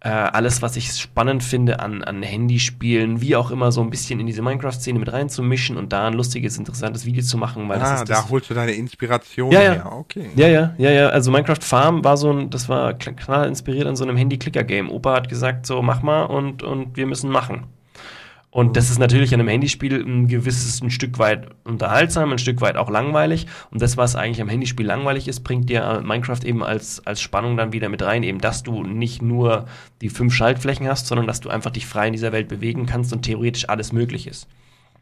[0.00, 4.20] äh, alles, was ich spannend finde an, an Handyspielen, wie auch immer, so ein bisschen
[4.20, 7.88] in diese Minecraft-Szene mit reinzumischen und da ein lustiges, interessantes Video zu machen, weil das
[7.88, 9.72] Ah, ist das, da holst du deine Inspiration Ja, ja.
[9.72, 9.92] her.
[9.92, 10.30] Okay.
[10.36, 11.08] ja, ja, ja, ja.
[11.08, 14.88] Also Minecraft Farm war so ein, das war kl- knall inspiriert an so einem Handy-Clicker-Game.
[14.88, 17.64] Opa hat gesagt, so mach mal und, und wir müssen machen.
[18.50, 22.62] Und das ist natürlich an einem Handyspiel ein gewisses ein Stück weit unterhaltsam, ein Stück
[22.62, 23.46] weit auch langweilig.
[23.70, 27.20] Und das, was eigentlich am Handyspiel langweilig ist, bringt dir äh, Minecraft eben als, als
[27.20, 28.22] Spannung dann wieder mit rein.
[28.22, 29.66] Eben, dass du nicht nur
[30.00, 33.12] die fünf Schaltflächen hast, sondern dass du einfach dich frei in dieser Welt bewegen kannst
[33.12, 34.48] und theoretisch alles möglich ist.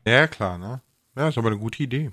[0.05, 0.81] Ja, klar, ne?
[1.17, 2.11] Ja, ist aber eine gute Idee.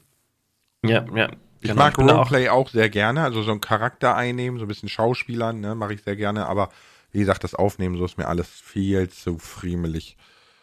[0.86, 1.30] Ja, ja.
[1.62, 4.68] Ich Genau, mag da Roleplay auch, sehr gerne, also so einen Charakter einnehmen, so ein
[4.68, 6.70] bisschen Schauspielern, ne, mache ich sehr gerne, aber
[7.12, 10.18] wie gesagt, das Aufnehmen, so ist mir alles viel zu friemelig.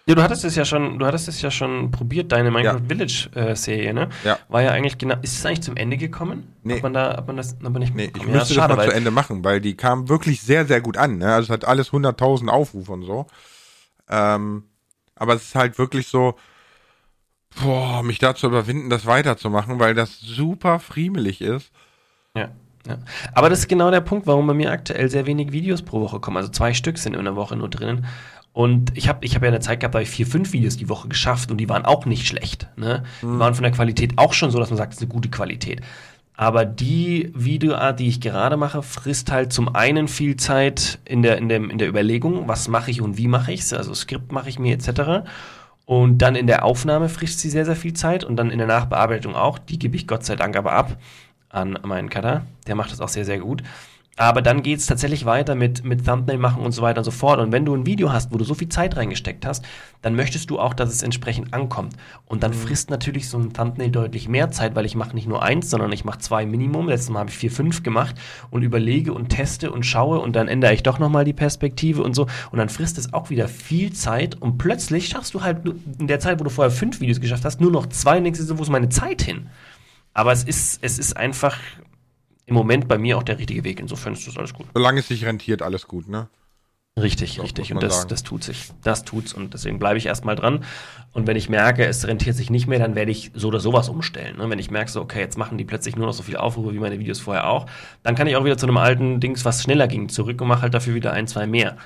[0.06, 2.84] Ja, du hattest es ja schon, du hattest es ja schon probiert, deine Minecraft Ja.
[2.88, 4.08] Village äh, Serie, ne?
[4.24, 4.38] Ja.
[4.48, 5.16] War ja eigentlich genau.
[5.22, 6.54] Ist es eigentlich zum Ende gekommen?
[6.62, 6.76] Nee.
[6.76, 8.32] Hat man da, hat man das aber nicht Nee, ich mitbekommen?
[8.36, 11.18] müsste schade, das mal zu Ende machen, weil die kam wirklich sehr, sehr gut an,
[11.18, 13.26] ne, also es hat alles 100.000 Aufrufe und so.
[14.08, 14.64] Ähm,
[15.14, 16.34] aber es ist halt wirklich so,
[17.62, 21.70] boah, mich da zu überwinden, das weiterzumachen, weil das super friemelig ist.
[22.34, 22.48] Ja,
[22.86, 22.98] ja.
[23.34, 26.20] Aber das ist genau der Punkt, warum bei mir aktuell sehr wenig Videos pro Woche
[26.20, 26.38] kommen.
[26.38, 28.06] Also zwei Stück sind in der Woche nur drinnen.
[28.52, 30.76] Und ich habe ich hab ja eine Zeit gehabt, da habe ich vier, fünf Videos
[30.76, 32.68] die Woche geschafft und die waren auch nicht schlecht.
[32.76, 33.04] Ne?
[33.22, 35.28] Die waren von der Qualität auch schon so, dass man sagt, es ist eine gute
[35.28, 35.82] Qualität.
[36.34, 41.36] Aber die Videoart, die ich gerade mache, frisst halt zum einen viel Zeit in der,
[41.36, 43.72] in dem, in der Überlegung, was mache ich und wie mache ich es.
[43.72, 45.28] Also Skript mache ich mir etc.
[45.84, 48.66] Und dann in der Aufnahme frisst sie sehr, sehr viel Zeit und dann in der
[48.66, 49.58] Nachbearbeitung auch.
[49.58, 50.96] Die gebe ich Gott sei Dank aber ab
[51.50, 52.46] an meinen Cutter.
[52.66, 53.62] Der macht das auch sehr, sehr gut.
[54.20, 57.11] Aber dann geht es tatsächlich weiter mit, mit Thumbnail machen und so weiter und so
[57.11, 57.40] fort.
[57.40, 59.64] Und wenn du ein Video hast, wo du so viel Zeit reingesteckt hast,
[60.02, 61.94] dann möchtest du auch, dass es entsprechend ankommt.
[62.26, 65.42] Und dann frisst natürlich so ein Thumbnail deutlich mehr Zeit, weil ich mache nicht nur
[65.42, 66.88] eins, sondern ich mache zwei Minimum.
[66.88, 68.14] Letztes Mal habe ich vier, fünf gemacht
[68.50, 72.14] und überlege und teste und schaue und dann ändere ich doch nochmal die Perspektive und
[72.14, 72.26] so.
[72.52, 75.62] Und dann frisst es auch wieder viel Zeit und plötzlich schaffst du halt
[75.98, 78.38] in der Zeit, wo du vorher fünf Videos geschafft hast, nur noch zwei und denkst
[78.38, 79.46] dir so, wo ist meine Zeit hin?
[80.12, 81.56] Aber es ist, es ist einfach
[82.46, 83.81] im Moment bei mir auch der richtige Weg.
[83.81, 84.66] Insofern ist das alles gut.
[84.74, 86.29] Solange es sich rentiert, alles gut, ne?
[86.98, 87.72] Richtig, Doch, richtig.
[87.72, 88.09] Und das, sagen.
[88.09, 88.70] das tut sich.
[88.83, 89.33] Das tut's.
[89.33, 90.64] Und deswegen bleibe ich erstmal dran.
[91.12, 93.88] Und wenn ich merke, es rentiert sich nicht mehr, dann werde ich so oder sowas
[93.88, 94.38] umstellen.
[94.38, 94.50] Ne?
[94.50, 96.79] Wenn ich merke, so, okay, jetzt machen die plötzlich nur noch so viel Aufrufe wie
[96.79, 97.66] meine Videos vorher auch,
[98.03, 100.62] dann kann ich auch wieder zu einem alten Dings, was schneller ging, zurück und mache
[100.62, 101.76] halt dafür wieder ein, zwei mehr.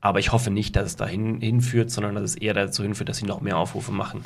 [0.00, 3.16] Aber ich hoffe nicht, dass es dahin hinführt, sondern dass es eher dazu hinführt, dass
[3.18, 4.24] sie noch mehr Aufrufe machen.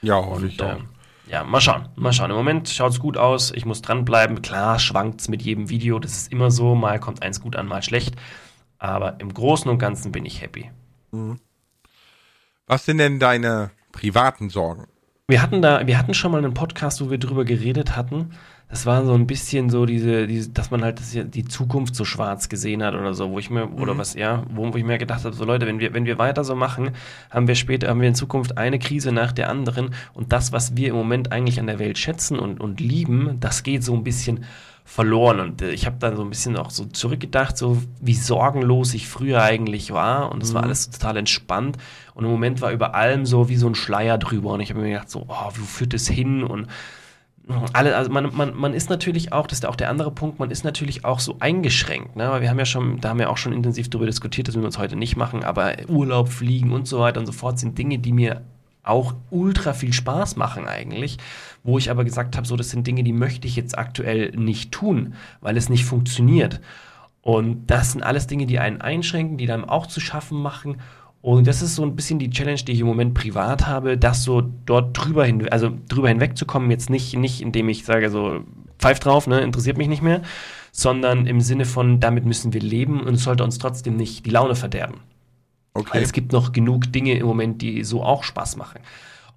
[0.00, 0.80] Ja, hoffe ich Und, auch.
[1.28, 2.30] Ja, mal schauen, mal schauen.
[2.30, 3.52] Im Moment schaut es gut aus.
[3.52, 4.42] Ich muss dranbleiben.
[4.42, 5.98] Klar, schwankt es mit jedem Video.
[5.98, 6.74] Das ist immer so.
[6.74, 8.16] Mal kommt eins gut an, mal schlecht.
[8.78, 10.70] Aber im Großen und Ganzen bin ich happy.
[12.66, 14.86] Was sind denn deine privaten Sorgen?
[15.28, 18.34] Wir hatten da, wir hatten schon mal einen Podcast, wo wir drüber geredet hatten.
[18.72, 22.06] Das war so ein bisschen so diese, diese dass man halt das, die Zukunft so
[22.06, 24.96] schwarz gesehen hat oder so, wo ich mir, oder was, ja, wo, wo ich mir
[24.96, 26.92] gedacht habe, so Leute, wenn wir, wenn wir weiter so machen,
[27.28, 30.74] haben wir später, haben wir in Zukunft eine Krise nach der anderen und das, was
[30.74, 34.04] wir im Moment eigentlich an der Welt schätzen und, und lieben, das geht so ein
[34.04, 34.46] bisschen
[34.86, 38.94] verloren und äh, ich habe dann so ein bisschen auch so zurückgedacht, so wie sorgenlos
[38.94, 41.76] ich früher eigentlich war und es war alles total entspannt
[42.14, 44.80] und im Moment war über allem so wie so ein Schleier drüber und ich habe
[44.80, 46.68] mir gedacht so, oh, wo führt das hin und
[47.72, 50.50] alle, also man, man, man ist natürlich auch, das ist auch der andere Punkt, man
[50.50, 52.30] ist natürlich auch so eingeschränkt, ne?
[52.30, 54.62] Weil wir haben ja schon, da haben wir auch schon intensiv darüber diskutiert, das müssen
[54.62, 57.76] wir uns heute nicht machen, aber Urlaub, Fliegen und so weiter und so fort sind
[57.76, 58.42] Dinge, die mir
[58.84, 61.18] auch ultra viel Spaß machen eigentlich,
[61.62, 64.72] wo ich aber gesagt habe, so das sind Dinge, die möchte ich jetzt aktuell nicht
[64.72, 66.60] tun, weil es nicht funktioniert.
[67.22, 70.78] Und das sind alles Dinge, die einen einschränken, die dann auch zu schaffen machen.
[71.22, 74.24] Und das ist so ein bisschen die Challenge, die ich im Moment privat habe, das
[74.24, 78.40] so dort drüber hin, also drüber hinwegzukommen, jetzt nicht, nicht indem ich sage so,
[78.80, 80.22] pfeif drauf, ne, interessiert mich nicht mehr,
[80.72, 84.30] sondern im Sinne von, damit müssen wir leben und es sollte uns trotzdem nicht die
[84.30, 84.96] Laune verderben.
[85.74, 86.02] Weil Okay.
[86.02, 88.80] es gibt noch genug Dinge im Moment, die so auch Spaß machen.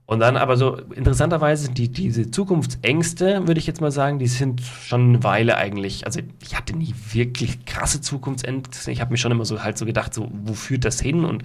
[0.07, 4.61] Und dann aber so, interessanterweise, die, diese Zukunftsängste, würde ich jetzt mal sagen, die sind
[4.61, 8.91] schon eine Weile eigentlich, also ich hatte nie wirklich krasse Zukunftsängste.
[8.91, 11.25] Ich habe mir schon immer so halt so gedacht, so, wo führt das hin?
[11.25, 11.43] Und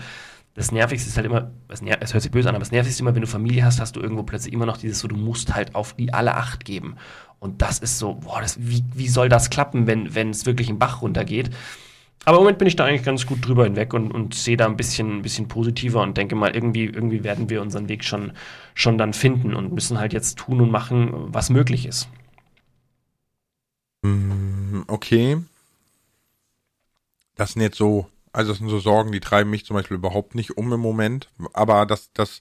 [0.55, 3.15] das Nervigste ist halt immer, es, hört sich böse an, aber das Nervigste ist immer,
[3.15, 5.75] wenn du Familie hast, hast du irgendwo plötzlich immer noch dieses so, du musst halt
[5.75, 6.97] auf die alle Acht geben.
[7.39, 10.69] Und das ist so, boah, das, wie, wie soll das klappen, wenn, wenn es wirklich
[10.69, 11.51] im Bach runtergeht?
[12.27, 14.67] Aber im Moment bin ich da eigentlich ganz gut drüber hinweg und, und sehe da
[14.67, 18.33] ein bisschen, ein bisschen positiver und denke mal, irgendwie, irgendwie werden wir unseren Weg schon,
[18.75, 22.09] schon dann finden und müssen halt jetzt tun und machen, was möglich ist.
[24.03, 25.39] Mm, Okay.
[27.37, 30.35] Das sind jetzt so, also das sind so Sorgen, die treiben mich zum Beispiel überhaupt
[30.35, 31.29] nicht um im Moment.
[31.53, 32.40] Aber das, das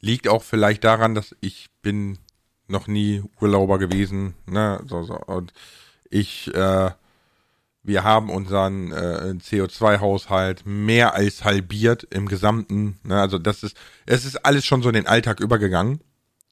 [0.00, 2.18] liegt auch vielleicht daran, dass ich bin
[2.68, 5.52] noch nie Urlauber gewesen, ne, so, so, und
[6.10, 6.90] ich, äh,
[7.82, 14.24] wir haben unseren äh, CO2-Haushalt mehr als halbiert im Gesamten, ne, also das ist, es
[14.26, 16.00] ist alles schon so in den Alltag übergegangen.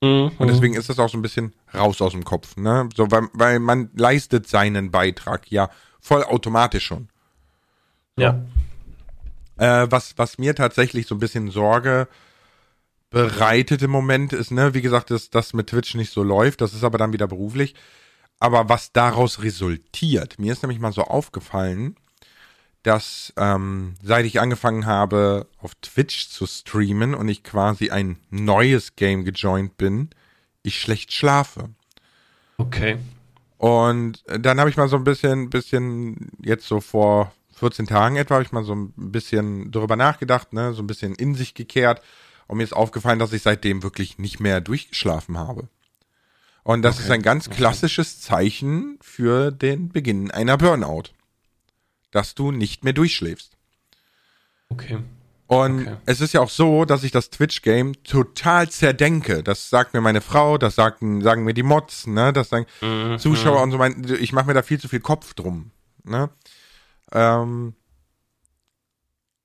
[0.02, 0.32] Mhm.
[0.38, 2.86] Und deswegen ist das auch so ein bisschen raus aus dem Kopf, ne?
[2.94, 7.08] So, weil, weil man leistet seinen Beitrag ja voll automatisch schon.
[8.18, 8.42] Ja.
[9.58, 12.08] Äh, was, was mir tatsächlich so ein bisschen Sorge
[13.10, 16.74] bereitet im Moment ist, ne, wie gesagt, dass das mit Twitch nicht so läuft, das
[16.74, 17.74] ist aber dann wieder beruflich.
[18.38, 21.96] Aber was daraus resultiert, mir ist nämlich mal so aufgefallen,
[22.82, 28.94] dass ähm, seit ich angefangen habe, auf Twitch zu streamen und ich quasi ein neues
[28.94, 30.10] Game gejoint bin,
[30.62, 31.70] ich schlecht schlafe.
[32.58, 32.98] Okay.
[33.58, 38.34] Und dann habe ich mal so ein bisschen, bisschen jetzt so vor 14 Tagen etwa,
[38.34, 42.02] habe ich mal so ein bisschen darüber nachgedacht, ne, so ein bisschen in sich gekehrt.
[42.46, 45.68] Und mir ist aufgefallen, dass ich seitdem wirklich nicht mehr durchgeschlafen habe.
[46.62, 47.04] Und das okay.
[47.04, 51.04] ist ein ganz klassisches Zeichen für den Beginn einer Burnout.
[52.10, 53.52] Dass du nicht mehr durchschläfst.
[54.68, 54.98] Okay.
[55.48, 55.96] Und okay.
[56.06, 59.42] es ist ja auch so, dass ich das Twitch-Game total zerdenke.
[59.42, 62.32] Das sagt mir meine Frau, das sagen, sagen mir die Mods, ne?
[62.32, 63.18] Das sagen mhm.
[63.18, 63.78] Zuschauer und so.
[63.78, 65.70] Mein, ich mache mir da viel zu viel Kopf drum.
[66.04, 66.30] Ne?
[67.12, 67.74] Ähm,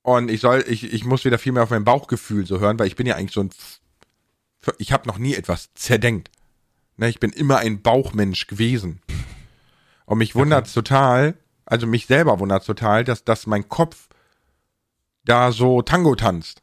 [0.02, 2.88] und ich soll, ich, ich muss wieder viel mehr auf mein Bauchgefühl so hören, weil
[2.88, 3.50] ich bin ja eigentlich so ein,
[4.78, 6.30] ich habe noch nie etwas zerdenkt.
[6.96, 9.00] Ne, ich bin immer ein Bauchmensch gewesen.
[10.04, 14.08] Und mich wundert's total, also mich selber wundert's total, dass, dass mein Kopf
[15.24, 16.62] da so Tango tanzt,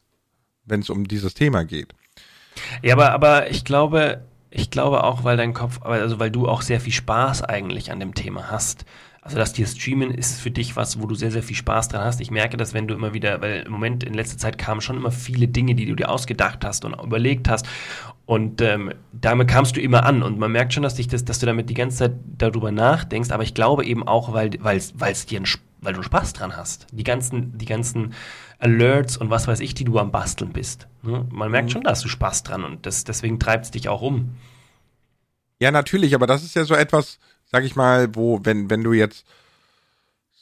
[0.66, 1.96] wenn es um dieses Thema geht.
[2.84, 6.62] Ja, aber, aber ich glaube, ich glaube auch, weil dein Kopf, also weil du auch
[6.62, 8.86] sehr viel Spaß eigentlich an dem Thema hast.
[9.30, 12.04] Also das dir Streamen ist für dich was, wo du sehr, sehr viel Spaß dran
[12.04, 12.20] hast.
[12.20, 14.98] Ich merke das, wenn du immer wieder, weil im Moment in letzter Zeit kamen schon
[14.98, 17.68] immer viele Dinge, die du dir ausgedacht hast und überlegt hast.
[18.26, 20.24] Und ähm, damit kamst du immer an.
[20.24, 23.30] Und man merkt schon, dass, dich das, dass du damit die ganze Zeit darüber nachdenkst.
[23.30, 25.48] Aber ich glaube eben auch, weil es dir ein,
[25.82, 26.88] weil du Spaß dran hast.
[26.92, 28.14] Die ganzen, die ganzen
[28.58, 30.88] Alerts und was weiß ich, die du am Basteln bist.
[31.04, 31.28] Ne?
[31.32, 31.74] Man merkt mhm.
[31.74, 34.36] schon, dass du Spaß dran und das, deswegen treibt es dich auch um.
[35.60, 37.20] Ja, natürlich, aber das ist ja so etwas,
[37.52, 39.26] sag ich mal, wo, wenn, wenn du jetzt,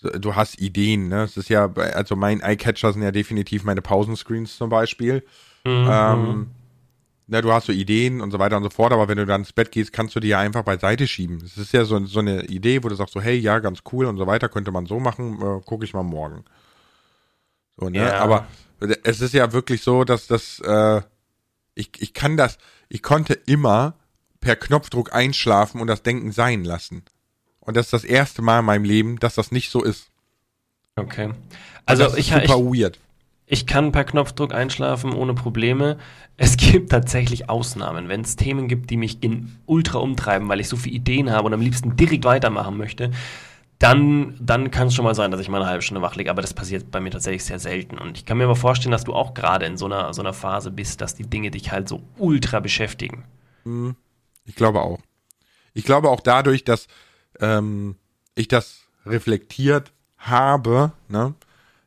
[0.01, 1.23] du hast Ideen, ne?
[1.23, 5.23] Es ist ja, also mein Eyecatcher sind ja definitiv meine Pausenscreens zum Beispiel.
[5.63, 5.87] Mhm.
[5.89, 6.47] Ähm,
[7.27, 9.41] na, du hast so Ideen und so weiter und so fort, aber wenn du dann
[9.41, 11.41] ins Bett gehst, kannst du die ja einfach beiseite schieben.
[11.43, 14.05] Es ist ja so, so eine Idee, wo du sagst so, hey, ja, ganz cool
[14.05, 16.45] und so weiter, könnte man so machen, äh, gucke ich mal morgen.
[17.77, 17.99] So, ne?
[17.99, 18.19] Ja.
[18.19, 18.47] Aber
[19.03, 21.01] es ist ja wirklich so, dass das, äh,
[21.75, 23.95] ich, ich kann das, ich konnte immer
[24.39, 27.03] per Knopfdruck einschlafen und das Denken sein lassen.
[27.59, 30.09] Und das ist das erste Mal in meinem Leben, dass das nicht so ist.
[30.95, 31.31] Okay.
[31.85, 32.99] Also das ich, super ich, weird.
[33.45, 35.97] Ich kann per Knopfdruck einschlafen ohne Probleme.
[36.35, 40.67] Es gibt tatsächlich Ausnahmen, wenn es Themen gibt, die mich in ultra umtreiben, weil ich
[40.67, 43.11] so viele Ideen habe und am liebsten direkt weitermachen möchte,
[43.79, 46.31] dann, dann kann es schon mal sein, dass ich mal eine halbe Stunde wach liege.
[46.31, 47.97] Aber das passiert bei mir tatsächlich sehr selten.
[47.97, 50.33] Und ich kann mir aber vorstellen, dass du auch gerade in so einer, so einer
[50.33, 53.23] Phase bist, dass die Dinge dich halt so ultra beschäftigen.
[53.65, 53.95] Mhm.
[54.47, 54.99] Ich glaube auch.
[55.73, 56.87] Ich glaube auch dadurch, dass
[57.39, 57.95] ähm,
[58.33, 61.35] ich das reflektiert habe, ne,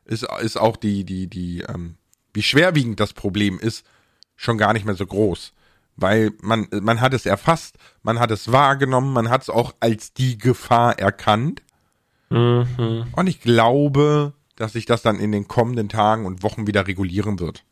[0.05, 1.95] ist, ist auch die, die, die, ähm,
[2.33, 3.85] wie schwerwiegend das Problem ist,
[4.35, 5.53] schon gar nicht mehr so groß.
[5.97, 10.13] Weil man, man hat es erfasst, man hat es wahrgenommen, man hat es auch als
[10.13, 11.61] die Gefahr erkannt.
[12.29, 13.07] Mhm.
[13.11, 17.39] Und ich glaube, dass sich das dann in den kommenden Tagen und Wochen wieder regulieren
[17.39, 17.65] wird.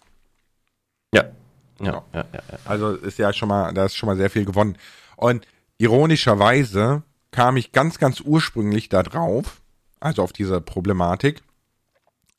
[1.13, 1.31] Ja,
[1.79, 4.77] ja, ja, ja, Also ist ja schon mal, da ist schon mal sehr viel gewonnen.
[5.15, 5.45] Und
[5.77, 9.61] ironischerweise kam ich ganz, ganz ursprünglich da drauf,
[9.99, 11.41] also auf diese Problematik.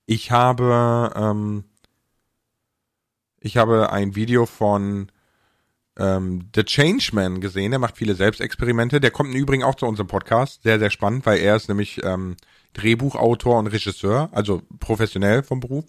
[0.07, 1.65] Ich habe, ähm,
[3.41, 5.11] ich habe ein Video von
[5.97, 9.01] ähm, The Changeman gesehen, der macht viele Selbstexperimente.
[9.01, 10.63] Der kommt im Übrigen auch zu unserem Podcast.
[10.63, 12.37] Sehr, sehr spannend, weil er ist nämlich ähm,
[12.73, 15.85] Drehbuchautor und Regisseur, also professionell vom Beruf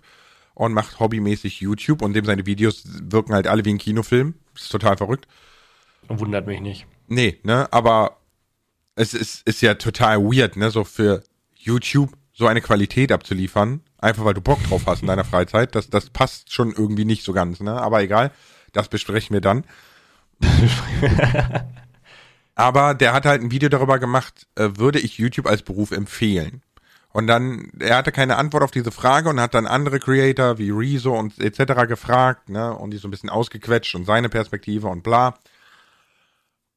[0.54, 4.36] und macht hobbymäßig YouTube und dem seine Videos wirken halt alle wie ein Kinofilm.
[4.54, 5.28] Das ist total verrückt.
[6.08, 6.86] Wundert mich nicht.
[7.08, 8.18] Nee, ne, aber
[8.96, 11.24] es ist, ist ja total weird, ne, so für
[11.56, 15.76] YouTube so eine Qualität abzuliefern, einfach weil du Bock drauf hast in deiner Freizeit.
[15.76, 18.32] Das, das passt schon irgendwie nicht so ganz, ne, aber egal,
[18.74, 19.66] das besprechen wir dann.
[22.56, 26.64] aber der hat halt ein Video darüber gemacht, äh, würde ich YouTube als Beruf empfehlen.
[27.14, 30.72] Und dann, er hatte keine Antwort auf diese Frage und hat dann andere Creator wie
[30.72, 31.88] Rezo und etc.
[31.88, 35.36] gefragt, ne, und die so ein bisschen ausgequetscht und seine Perspektive und bla.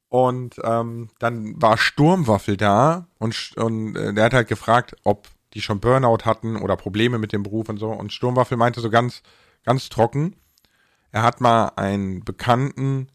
[0.08, 5.60] Und ähm, dann war Sturmwaffel da und, und äh, der hat halt gefragt, ob die
[5.60, 7.90] schon Burnout hatten oder Probleme mit dem Beruf und so.
[7.90, 9.22] Und Sturmwaffel meinte so ganz,
[9.64, 10.36] ganz trocken,
[11.12, 13.08] er hat mal einen Bekannten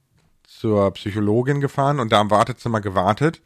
[0.47, 3.41] zur Psychologin gefahren und da am Wartezimmer gewartet.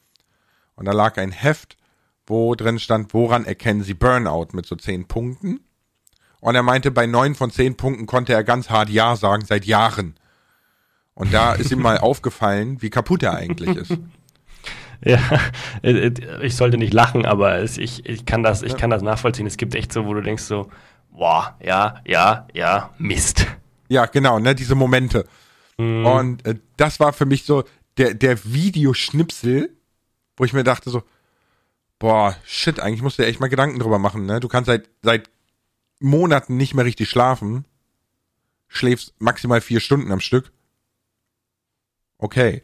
[0.75, 1.77] Und da lag ein Heft
[2.25, 5.59] wo drin stand, woran erkennen Sie Burnout mit so zehn Punkten.
[6.39, 9.65] Und er meinte, bei neun von zehn Punkten konnte er ganz hart Ja sagen, seit
[9.65, 10.15] Jahren.
[11.13, 13.97] Und da ist ihm mal aufgefallen, wie kaputt er eigentlich ist.
[15.05, 15.19] Ja,
[15.81, 19.01] äh, äh, ich sollte nicht lachen, aber es, ich, ich, kann das, ich kann das
[19.01, 19.45] nachvollziehen.
[19.45, 20.69] Es gibt echt so, wo du denkst so,
[21.11, 23.45] boah, ja, ja, ja, Mist.
[23.89, 25.25] Ja, genau, ne, diese Momente.
[25.77, 26.05] Mhm.
[26.05, 27.63] Und äh, das war für mich so
[27.97, 29.75] der, der Videoschnipsel,
[30.37, 31.03] wo ich mir dachte so,
[32.03, 34.41] boah, shit, eigentlich musst du dir echt mal Gedanken drüber machen, ne?
[34.41, 35.29] Du kannst seit, seit
[36.01, 37.63] Monaten nicht mehr richtig schlafen,
[38.67, 40.51] schläfst maximal vier Stunden am Stück.
[42.17, 42.61] Okay.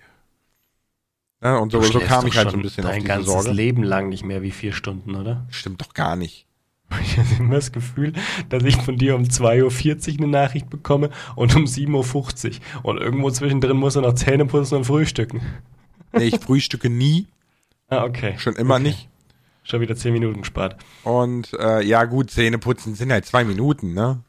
[1.42, 3.52] Ja, und so, so kam ich halt so ein bisschen dein auf diese ganzes Sorge.
[3.52, 5.48] Leben lang nicht mehr wie vier Stunden, oder?
[5.50, 6.46] Stimmt doch gar nicht.
[7.02, 8.12] Ich habe immer das Gefühl,
[8.50, 12.86] dass ich von dir um 2.40 Uhr eine Nachricht bekomme und um 7.50 Uhr.
[12.86, 15.42] Und irgendwo zwischendrin muss er noch Zähne putzen und frühstücken.
[16.12, 17.28] Nee, ich frühstücke nie.
[17.88, 18.36] Ah, okay.
[18.38, 18.84] Schon immer okay.
[18.84, 19.10] nicht.
[19.70, 20.78] Schon wieder 10 Minuten gespart.
[21.04, 24.24] Und äh, ja, gut, Zähne putzen sind halt zwei Minuten, ne?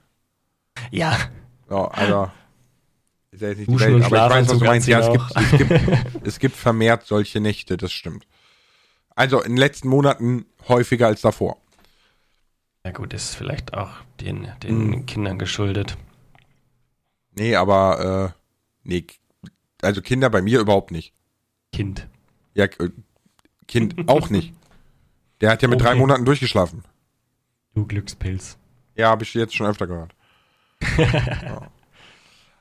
[0.90, 1.16] Ja.
[1.70, 2.30] Ja, also.
[3.30, 4.88] Ist ja jetzt nicht Duschen die Welt, aber ich weiß, was du meinst.
[4.88, 8.26] Ja, es gibt, es, gibt, es gibt vermehrt solche Nächte, das stimmt.
[9.14, 11.56] Also in den letzten Monaten häufiger als davor.
[12.84, 15.06] Ja gut, ist vielleicht auch den, den hm.
[15.06, 15.96] Kindern geschuldet.
[17.36, 18.40] Nee, aber äh,
[18.82, 19.06] nee,
[19.80, 21.14] also Kinder bei mir überhaupt nicht.
[21.72, 22.08] Kind.
[22.54, 22.90] Ja, äh,
[23.66, 24.52] Kind auch nicht.
[25.40, 25.90] Der hat ja mit okay.
[25.90, 26.84] drei Monaten durchgeschlafen.
[27.74, 28.58] Du Glückspilz.
[28.94, 30.14] Ja, habe ich jetzt schon öfter gehört.
[30.98, 31.70] ja.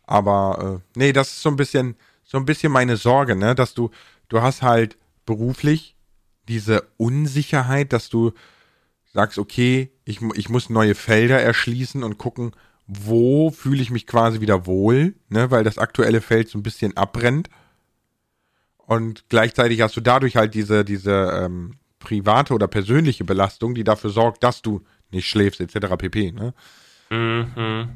[0.05, 3.73] Aber äh, nee, das ist so ein bisschen, so ein bisschen meine Sorge, ne, dass
[3.73, 3.91] du,
[4.27, 5.95] du hast halt beruflich
[6.47, 8.31] diese Unsicherheit, dass du
[9.13, 12.51] sagst, okay, ich, ich muss neue Felder erschließen und gucken,
[12.87, 16.97] wo fühle ich mich quasi wieder wohl, ne, weil das aktuelle Feld so ein bisschen
[16.97, 17.49] abbrennt.
[18.77, 24.09] Und gleichzeitig hast du dadurch halt diese, diese ähm, private oder persönliche Belastung, die dafür
[24.09, 24.81] sorgt, dass du
[25.11, 25.95] nicht schläfst, etc.
[25.97, 26.31] pp.
[26.31, 26.53] Ne?
[27.09, 27.89] Mhm.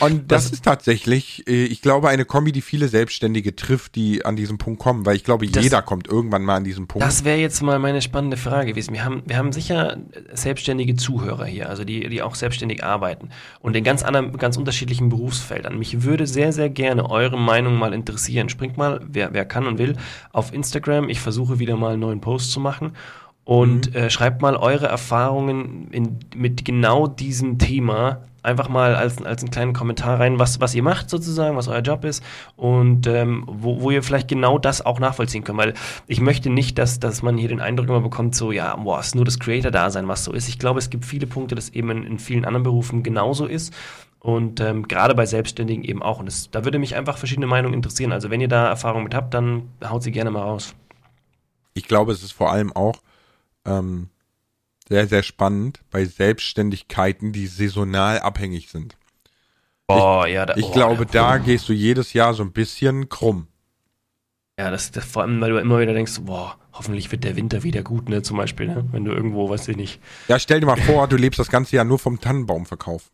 [0.00, 4.24] Und das, das, ist tatsächlich, äh, ich glaube, eine Kombi, die viele Selbstständige trifft, die
[4.24, 7.06] an diesem Punkt kommen, weil ich glaube, das, jeder kommt irgendwann mal an diesen Punkt.
[7.06, 8.92] Das wäre jetzt mal meine spannende Frage gewesen.
[8.92, 9.96] Wir haben, wir haben sicher
[10.32, 13.30] selbstständige Zuhörer hier, also die, die auch selbstständig arbeiten
[13.60, 15.78] und in ganz anderen, ganz unterschiedlichen Berufsfeldern.
[15.78, 18.48] Mich würde sehr, sehr gerne eure Meinung mal interessieren.
[18.48, 19.96] Springt mal, wer, wer kann und will,
[20.32, 21.08] auf Instagram.
[21.08, 22.92] Ich versuche wieder mal einen neuen Post zu machen
[23.46, 23.96] und mhm.
[23.96, 29.52] äh, schreibt mal eure Erfahrungen in, mit genau diesem Thema einfach mal als, als einen
[29.52, 32.24] kleinen Kommentar rein, was, was ihr macht sozusagen, was euer Job ist
[32.56, 35.58] und ähm, wo, wo ihr vielleicht genau das auch nachvollziehen könnt.
[35.58, 35.74] Weil
[36.08, 39.14] ich möchte nicht, dass, dass man hier den Eindruck immer bekommt, so, ja, boah, ist
[39.14, 40.48] nur das Creator-Dasein, was so ist.
[40.48, 43.72] Ich glaube, es gibt viele Punkte, das eben in, in vielen anderen Berufen genauso ist.
[44.18, 46.18] Und ähm, gerade bei Selbstständigen eben auch.
[46.18, 48.10] Und das, da würde mich einfach verschiedene Meinungen interessieren.
[48.10, 50.74] Also wenn ihr da Erfahrung mit habt, dann haut sie gerne mal raus.
[51.74, 52.96] Ich glaube, es ist vor allem auch
[53.66, 54.08] ähm,
[54.88, 58.96] sehr, sehr spannend bei Selbstständigkeiten, die saisonal abhängig sind.
[59.88, 63.08] Oh, ich, ja, da, ich oh, glaube, da gehst du jedes Jahr so ein bisschen
[63.08, 63.48] krumm.
[64.58, 67.62] Ja, das, das vor allem, weil du immer wieder denkst, boah, hoffentlich wird der Winter
[67.62, 68.86] wieder gut, ne, zum Beispiel, ne?
[68.90, 70.00] wenn du irgendwo, weiß ich nicht.
[70.28, 73.10] Ja, stell dir mal vor, du lebst das ganze Jahr nur vom Tannenbaumverkauf.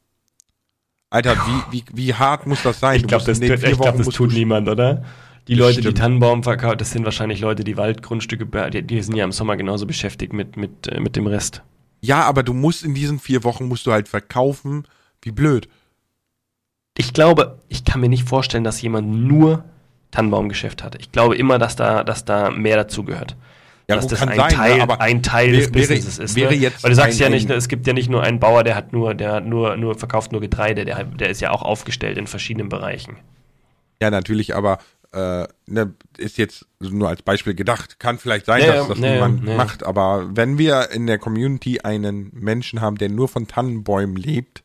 [1.10, 2.96] Alter, wie, wie, wie hart muss das sein?
[2.96, 5.04] Ich glaube, das, ich glaub, das tut niemand, oder?
[5.48, 5.96] Die Leute, Stimmt.
[5.96, 9.56] die Tannenbaum verkaufen, das sind wahrscheinlich Leute, die Waldgrundstücke, die, die sind ja im Sommer
[9.56, 11.62] genauso beschäftigt mit, mit, äh, mit dem Rest.
[12.00, 14.86] Ja, aber du musst in diesen vier Wochen musst du halt verkaufen.
[15.20, 15.68] Wie blöd.
[16.96, 19.64] Ich glaube, ich kann mir nicht vorstellen, dass jemand nur
[20.10, 20.96] Tannenbaumgeschäft hat.
[21.00, 23.36] Ich glaube immer, dass da, dass da mehr dazu gehört.
[23.88, 26.36] Ja, dass das ein, sein, Teil, ja, ein Teil des Businesses ist.
[26.36, 26.70] Wäre ne?
[26.82, 29.14] Weil du sagst ja nicht, es gibt ja nicht nur einen Bauer, der hat nur,
[29.14, 33.16] der nur, nur verkauft nur Getreide, der, der ist ja auch aufgestellt in verschiedenen Bereichen.
[34.00, 34.78] Ja, natürlich, aber
[35.12, 37.98] äh, ne, ist jetzt nur als Beispiel gedacht.
[37.98, 41.18] Kann vielleicht sein, ja, dass das ja, niemand ja, macht, aber wenn wir in der
[41.18, 44.62] Community einen Menschen haben, der nur von Tannenbäumen lebt,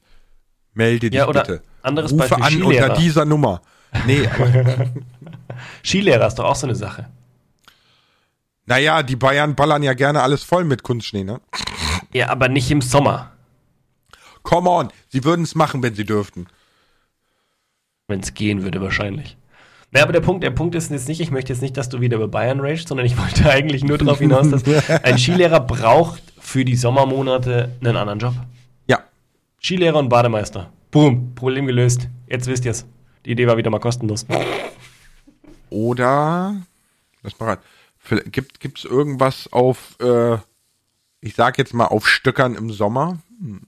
[0.73, 1.61] melde dich bitte.
[1.81, 2.89] Anderes Rufe Beispiel, an Skilehrer.
[2.89, 3.61] unter dieser Nummer.
[4.05, 4.87] Nee, aber
[5.83, 7.09] Skilehrer ist doch auch so eine Sache.
[8.65, 11.39] Naja, die Bayern ballern ja gerne alles voll mit Kunstschnee, ne?
[12.11, 13.31] Ja, aber nicht im Sommer.
[14.43, 16.47] Come on, sie würden es machen, wenn sie dürften.
[18.07, 19.37] Wenn es gehen würde, wahrscheinlich.
[19.93, 22.01] Ja, aber der Punkt, der Punkt ist jetzt nicht, ich möchte jetzt nicht, dass du
[22.01, 24.63] wieder über Bayern ragest, sondern ich wollte eigentlich nur darauf hinaus, dass
[25.03, 28.33] ein Skilehrer braucht für die Sommermonate einen anderen Job.
[28.87, 29.03] Ja.
[29.61, 30.71] Skilehrer und Bademeister.
[30.91, 32.07] Boom, Problem gelöst.
[32.27, 32.85] Jetzt wisst ihr es.
[33.25, 34.25] Die Idee war wieder mal kostenlos.
[35.69, 36.55] Oder,
[37.23, 38.21] lass mal rein.
[38.31, 40.37] Gibt es irgendwas auf, äh,
[41.19, 43.19] ich sag jetzt mal auf Stöckern im Sommer?
[43.39, 43.61] Hm.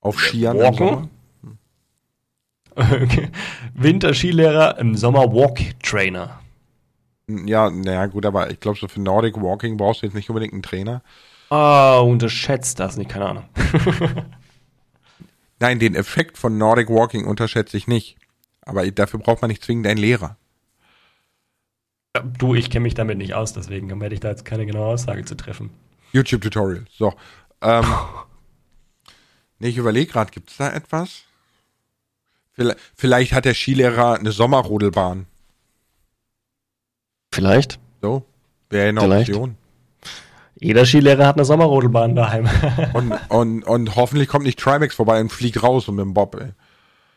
[0.00, 0.72] Auf Skiern Walken?
[0.72, 1.08] im Sommer?
[2.74, 3.30] Okay.
[3.74, 6.40] Winter-Skilehrer, im Sommer Walk-Trainer.
[7.28, 10.52] Ja, naja, gut, aber ich glaube, so für Nordic Walking brauchst du jetzt nicht unbedingt
[10.52, 11.02] einen Trainer.
[11.50, 13.44] Ah, oh, unterschätzt das nicht, keine Ahnung.
[15.60, 18.16] Nein, den Effekt von Nordic Walking unterschätze ich nicht.
[18.62, 20.36] Aber dafür braucht man nicht zwingend einen Lehrer.
[22.16, 24.86] Ja, du, ich kenne mich damit nicht aus, deswegen werde ich da jetzt keine genaue
[24.86, 25.70] Aussage zu treffen.
[26.12, 26.84] YouTube-Tutorial.
[26.90, 27.14] So.
[27.60, 27.84] Ähm,
[29.58, 31.24] nee, ich überlege gerade, gibt es da etwas?
[32.96, 35.26] Vielleicht, hat der Skilehrer eine Sommerrodelbahn.
[37.32, 37.78] Vielleicht.
[38.02, 38.24] So,
[38.68, 39.30] wäre eine Vielleicht.
[39.30, 39.56] Option.
[40.58, 42.48] Jeder Skilehrer hat eine Sommerrodelbahn daheim.
[42.92, 46.40] Und, und, und hoffentlich kommt nicht Trimax vorbei und fliegt raus und mit dem Bob.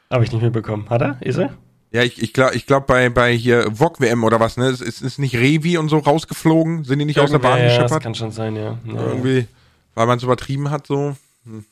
[0.10, 0.90] Habe ich nicht mitbekommen.
[0.90, 1.18] Hat er?
[1.22, 1.54] Ist er?
[1.92, 4.68] Ja, ich, ich glaube, ich glaub bei, bei hier VOG WM oder was, ne?
[4.70, 6.84] Ist, ist, ist nicht Revi und so rausgeflogen?
[6.84, 8.04] Sind die nicht aus der Bahn Irgendwer, ja, das geschippert?
[8.04, 8.78] kann schon sein, ja.
[8.86, 9.08] ja.
[9.08, 9.48] Irgendwie,
[9.94, 11.16] weil man es übertrieben hat, so.
[11.46, 11.66] Hm.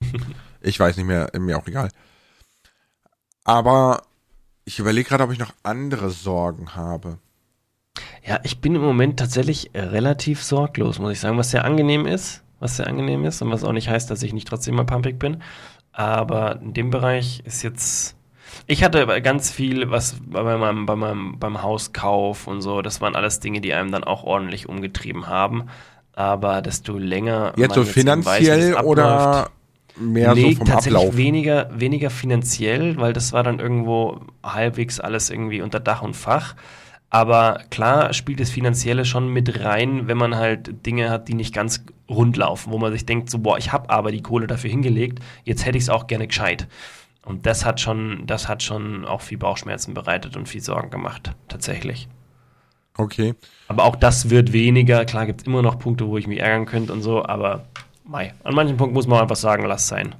[0.60, 1.88] Ich weiß nicht mehr, mir auch egal.
[3.48, 4.02] Aber
[4.66, 7.16] ich überlege gerade, ob ich noch andere Sorgen habe.
[8.22, 12.06] Ja, ich bin im Moment tatsächlich äh, relativ sorglos, muss ich sagen, was sehr angenehm
[12.06, 14.84] ist, was sehr angenehm ist und was auch nicht heißt, dass ich nicht trotzdem mal
[14.84, 15.42] pumpig bin.
[15.92, 18.16] Aber in dem Bereich ist jetzt.
[18.66, 23.16] Ich hatte ganz viel, was bei meinem, bei meinem, beim Hauskauf und so, das waren
[23.16, 25.68] alles Dinge, die einem dann auch ordentlich umgetrieben haben.
[26.12, 27.54] Aber desto länger.
[27.56, 29.50] Jetzt so eben weiß, finanziell das oder abläuft-
[30.00, 31.16] mehr nee, so vom tatsächlich Ablauf?
[31.16, 36.54] weniger, weniger finanziell, weil das war dann irgendwo halbwegs alles irgendwie unter Dach und Fach.
[37.10, 41.54] Aber klar spielt das Finanzielle schon mit rein, wenn man halt Dinge hat, die nicht
[41.54, 44.70] ganz rund laufen, wo man sich denkt, so, boah, ich habe aber die Kohle dafür
[44.70, 46.68] hingelegt, jetzt hätte ich es auch gerne gescheit.
[47.24, 51.32] Und das hat schon, das hat schon auch viel Bauchschmerzen bereitet und viel Sorgen gemacht,
[51.48, 52.08] tatsächlich.
[52.96, 53.34] Okay.
[53.68, 55.04] Aber auch das wird weniger.
[55.04, 57.64] Klar gibt es immer noch Punkte, wo ich mich ärgern könnte und so, aber
[58.08, 60.14] mei, an manchen Punkten muss man einfach sagen, lass sein.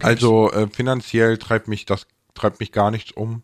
[0.00, 3.42] Also äh, finanziell treibt mich das treibt mich gar nichts um,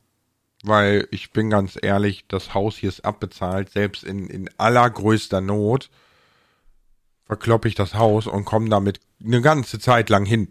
[0.64, 5.90] weil ich bin ganz ehrlich, das Haus hier ist abbezahlt, selbst in, in allergrößter Not
[7.24, 10.48] verkloppe ich das Haus und komme damit eine ganze Zeit lang hin.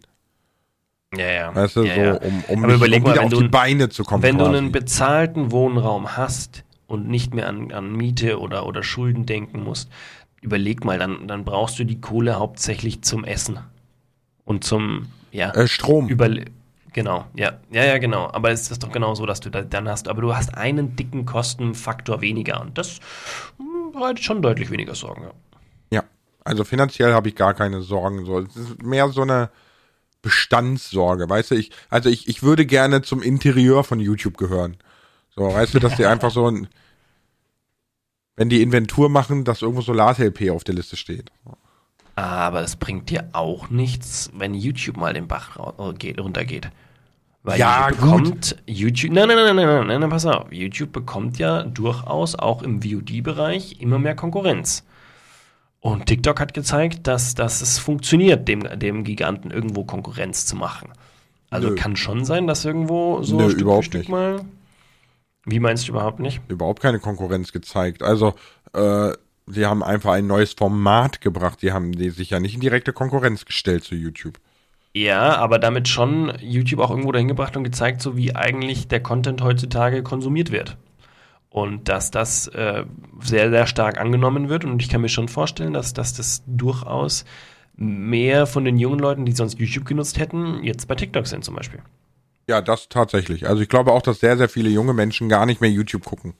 [1.15, 1.55] ja, ja.
[1.55, 2.13] Weißt du, ja, so, ja.
[2.13, 4.23] um, um, mich, um mal, wieder wenn auf du- die Beine zu kommen.
[4.23, 4.57] Wenn du quasi.
[4.57, 9.89] einen bezahlten Wohnraum hast und nicht mehr an, an Miete oder, oder Schulden denken musst,
[10.41, 13.59] überleg mal, dann, dann brauchst du die Kohle hauptsächlich zum Essen
[14.45, 16.07] und zum, ja, äh, Strom.
[16.07, 16.45] Überle
[16.93, 18.29] genau, ja, ja, ja, genau.
[18.31, 20.95] Aber es ist doch genau so, dass du da, dann hast, aber du hast einen
[20.95, 22.99] dicken Kostenfaktor weniger und das
[23.57, 25.23] hm, bereitet schon deutlich weniger Sorgen.
[25.23, 25.31] Ja.
[25.91, 26.03] Ja,
[26.43, 28.25] also finanziell habe ich gar keine Sorgen.
[28.25, 29.49] So, es ist mehr so eine
[30.21, 31.55] Bestandssorge, weißt du?
[31.55, 34.77] Ich, also ich, ich würde gerne zum Interieur von YouTube gehören.
[35.35, 36.67] So, weißt du, dass die einfach so ein,
[38.39, 41.29] wenn die Inventur machen, dass irgendwo Solar-LP auf der Liste steht.
[42.15, 45.57] Aber es bringt dir auch nichts, wenn YouTube mal den Bach
[45.97, 46.69] geht, runtergeht.
[47.43, 49.11] Weil Ja, YouTube bekommt YouTube.
[49.11, 50.53] Nein, nein, nein, nein, nein, nein, nein, pass auf.
[50.53, 54.85] YouTube bekommt ja durchaus auch im VOD-Bereich immer mehr Konkurrenz.
[55.81, 60.89] Und TikTok hat gezeigt, dass, dass es funktioniert, dem, dem Giganten irgendwo Konkurrenz zu machen.
[61.49, 61.75] Also Nö.
[61.75, 64.09] kann schon sein, dass irgendwo so Nö, Stück überhaupt Stück nicht.
[64.09, 64.45] mal.
[65.51, 66.41] Wie meinst du überhaupt nicht?
[66.47, 68.03] Überhaupt keine Konkurrenz gezeigt.
[68.03, 68.33] Also,
[68.73, 69.11] äh,
[69.47, 71.61] sie haben einfach ein neues Format gebracht.
[71.61, 74.39] Die haben die sich ja nicht in direkte Konkurrenz gestellt zu YouTube.
[74.93, 79.01] Ja, aber damit schon YouTube auch irgendwo dahin gebracht und gezeigt, so wie eigentlich der
[79.01, 80.77] Content heutzutage konsumiert wird.
[81.49, 82.85] Und dass das äh,
[83.21, 84.65] sehr, sehr stark angenommen wird.
[84.65, 87.25] Und ich kann mir schon vorstellen, dass, dass das durchaus
[87.75, 91.55] mehr von den jungen Leuten, die sonst YouTube genutzt hätten, jetzt bei TikTok sind zum
[91.55, 91.81] Beispiel.
[92.49, 93.47] Ja, das tatsächlich.
[93.47, 96.33] Also ich glaube auch, dass sehr, sehr viele junge Menschen gar nicht mehr YouTube gucken.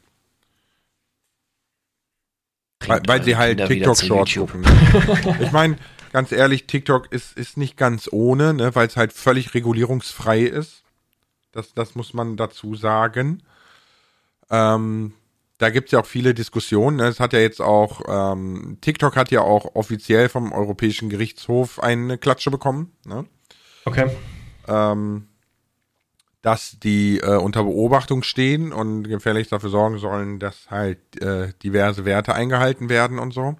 [2.87, 4.65] Weil, weil sie halt TikTok-Shorts gucken.
[5.39, 5.77] ich meine,
[6.11, 10.81] ganz ehrlich, TikTok ist, ist nicht ganz ohne, ne, weil es halt völlig regulierungsfrei ist.
[11.51, 13.43] Das, das muss man dazu sagen.
[14.49, 15.13] Ähm,
[15.59, 16.97] da gibt's ja auch viele Diskussionen.
[16.97, 17.03] Ne?
[17.03, 22.17] Es hat ja jetzt auch, ähm, TikTok hat ja auch offiziell vom Europäischen Gerichtshof eine
[22.17, 22.93] Klatsche bekommen.
[23.05, 23.27] Ne?
[23.85, 24.09] Okay.
[24.67, 25.27] ähm,
[26.41, 32.05] dass die äh, unter Beobachtung stehen und gefälligst dafür sorgen sollen, dass halt äh, diverse
[32.05, 33.55] Werte eingehalten werden und so.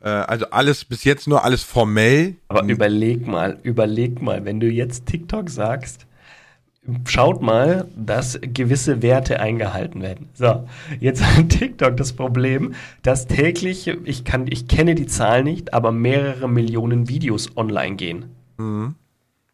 [0.00, 2.36] Äh, also alles bis jetzt nur alles formell.
[2.48, 6.06] Aber überleg mal, überleg mal, wenn du jetzt TikTok sagst,
[7.04, 10.28] schaut mal, dass gewisse Werte eingehalten werden.
[10.34, 10.68] So,
[11.00, 15.90] jetzt hat TikTok das Problem, dass täglich, ich kann, ich kenne die Zahl nicht, aber
[15.90, 18.26] mehrere Millionen Videos online gehen.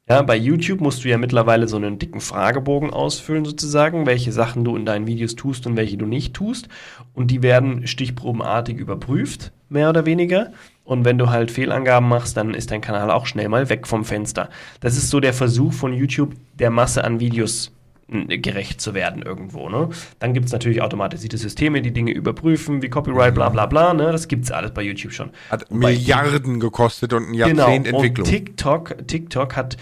[0.09, 4.65] Ja, bei YouTube musst du ja mittlerweile so einen dicken Fragebogen ausfüllen, sozusagen, welche Sachen
[4.65, 6.69] du in deinen Videos tust und welche du nicht tust.
[7.15, 10.53] Und die werden stichprobenartig überprüft, mehr oder weniger.
[10.85, 14.05] Und wenn du halt Fehlangaben machst, dann ist dein Kanal auch schnell mal weg vom
[14.05, 14.51] Fenster.
[14.81, 17.71] Das ist so der Versuch von YouTube, der Masse an Videos
[18.29, 19.69] gerecht zu werden irgendwo.
[19.69, 19.89] Ne?
[20.19, 23.95] Dann gibt es natürlich automatisierte Systeme, die Dinge überprüfen, wie Copyright, bla bla bla.
[23.95, 24.13] Ne?
[24.13, 25.31] Das gibt es alles bei YouTube schon.
[25.51, 27.63] Hat Wobei Milliarden gekostet und ein Genau.
[27.69, 28.27] Jahrzehnt Und Entwicklung.
[28.27, 29.77] TikTok, TikTok hat,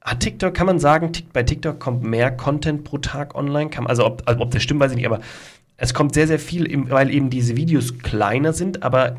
[0.00, 3.70] hat TikTok, kann man sagen, bei TikTok kommt mehr Content pro Tag online.
[3.70, 5.20] Kann, also, ob, also ob das stimmt, weiß ich nicht, aber
[5.76, 9.16] es kommt sehr, sehr viel, weil eben diese Videos kleiner sind, aber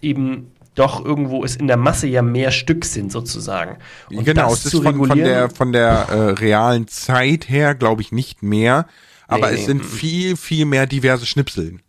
[0.00, 3.78] eben doch irgendwo es in der Masse ja mehr Stück sind sozusagen.
[4.10, 8.12] Und genau, es ist von, von, der, von der äh, realen Zeit her, glaube ich,
[8.12, 8.86] nicht mehr,
[9.26, 11.82] aber nee, es sind viel, viel mehr diverse Schnipseln.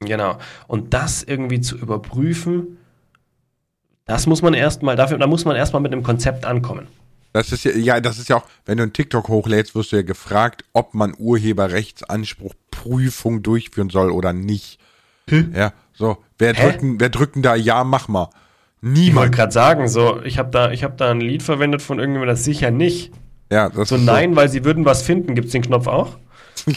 [0.00, 0.38] Genau.
[0.66, 2.78] Und das irgendwie zu überprüfen,
[4.04, 6.88] das muss man erstmal, dafür, da muss man erstmal mit einem Konzept ankommen.
[7.32, 9.96] Das ist ja, ja, das ist ja auch, wenn du einen TikTok hochlädst, wirst du
[9.96, 14.78] ja gefragt, ob man Urheberrechtsanspruchprüfung durchführen soll oder nicht.
[15.28, 15.54] Hm?
[15.56, 18.28] Ja, so, wer drücken, wer drücken da ja, mach mal.
[18.80, 19.08] Niemand.
[19.08, 21.98] Ich wollte gerade sagen, so, ich habe da, ich habe da ein Lied verwendet von
[21.98, 23.12] irgendjemandem, das sicher nicht.
[23.50, 24.36] Ja, das so ist nein, so.
[24.36, 25.34] weil sie würden was finden.
[25.34, 26.18] Gibt's den Knopf auch?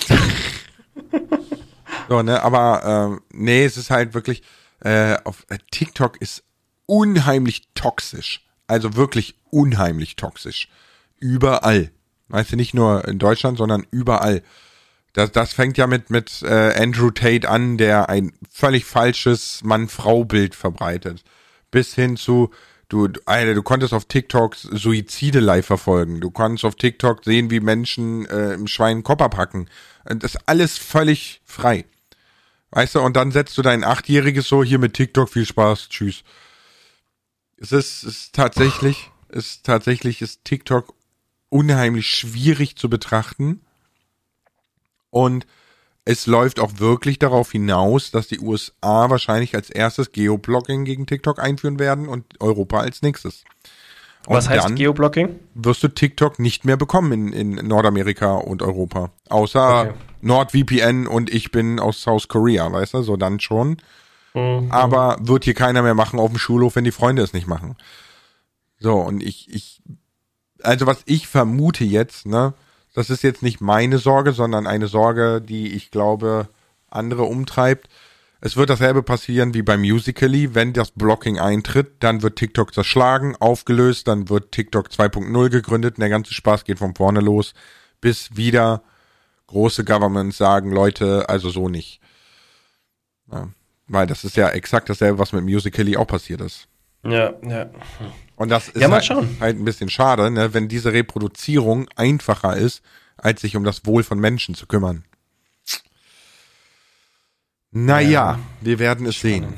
[2.09, 4.43] so, ne, aber äh, nee, es ist halt wirklich
[4.81, 6.43] äh, auf äh, TikTok ist
[6.85, 8.45] unheimlich toxisch.
[8.67, 10.69] Also wirklich unheimlich toxisch.
[11.19, 11.91] Überall.
[12.27, 14.43] Weißt du, nicht nur in Deutschland, sondern überall.
[15.15, 20.55] Das, das fängt ja mit, mit äh, Andrew Tate an, der ein völlig falsches Mann-Frau-Bild
[20.55, 21.23] verbreitet.
[21.71, 22.51] Bis hin zu,
[22.89, 26.19] du, Alter, du konntest auf TikTok Suizide live verfolgen.
[26.19, 29.69] Du konntest auf TikTok sehen, wie Menschen äh, im Schwein Kopper packen.
[30.03, 31.85] Das ist alles völlig frei.
[32.71, 36.25] Weißt du, und dann setzt du dein Achtjähriges so hier mit TikTok, viel Spaß, tschüss.
[37.55, 40.93] Es ist, ist tatsächlich, ist tatsächlich, ist TikTok
[41.47, 43.61] unheimlich schwierig zu betrachten.
[45.15, 45.47] Und
[46.03, 51.39] es läuft auch wirklich darauf hinaus, dass die USA wahrscheinlich als erstes Geoblocking gegen TikTok
[51.39, 53.45] einführen werden und Europa als nächstes.
[54.27, 55.39] Und Was heißt Geoblocking?
[55.53, 59.11] Wirst du TikTok nicht mehr bekommen in, in Nordamerika und Europa.
[59.29, 59.93] Außer okay.
[60.19, 63.77] NordVPN und ich bin aus South Korea, weißt du, so dann schon.
[64.33, 64.69] Mhm.
[64.69, 67.77] Aber wird hier keiner mehr machen auf dem Schulhof, wenn die Freunde es nicht machen.
[68.79, 69.81] So, und ich, ich,
[70.61, 72.53] also was ich vermute jetzt, ne,
[72.95, 76.47] das ist jetzt nicht meine Sorge, sondern eine Sorge, die ich glaube
[76.89, 77.89] andere umtreibt.
[78.39, 80.55] Es wird dasselbe passieren wie beim Musically.
[80.55, 86.01] Wenn das Blocking eintritt, dann wird TikTok zerschlagen, aufgelöst, dann wird TikTok 2.0 gegründet und
[86.01, 87.53] der ganze Spaß geht von vorne los,
[87.99, 88.81] bis wieder
[89.47, 91.99] große Governments sagen, Leute, also so nicht.
[93.29, 93.49] Ja.
[93.87, 96.67] Weil das ist ja exakt dasselbe, was mit Musically auch passiert ist.
[97.03, 97.69] Ja, ja.
[98.35, 99.09] Und das ist ja, halt,
[99.39, 102.81] halt, ein bisschen schade, ne, wenn diese Reproduzierung einfacher ist,
[103.17, 105.05] als sich um das Wohl von Menschen zu kümmern.
[107.71, 108.39] Naja, ja.
[108.61, 109.47] wir werden es Spannend.
[109.47, 109.53] sehen.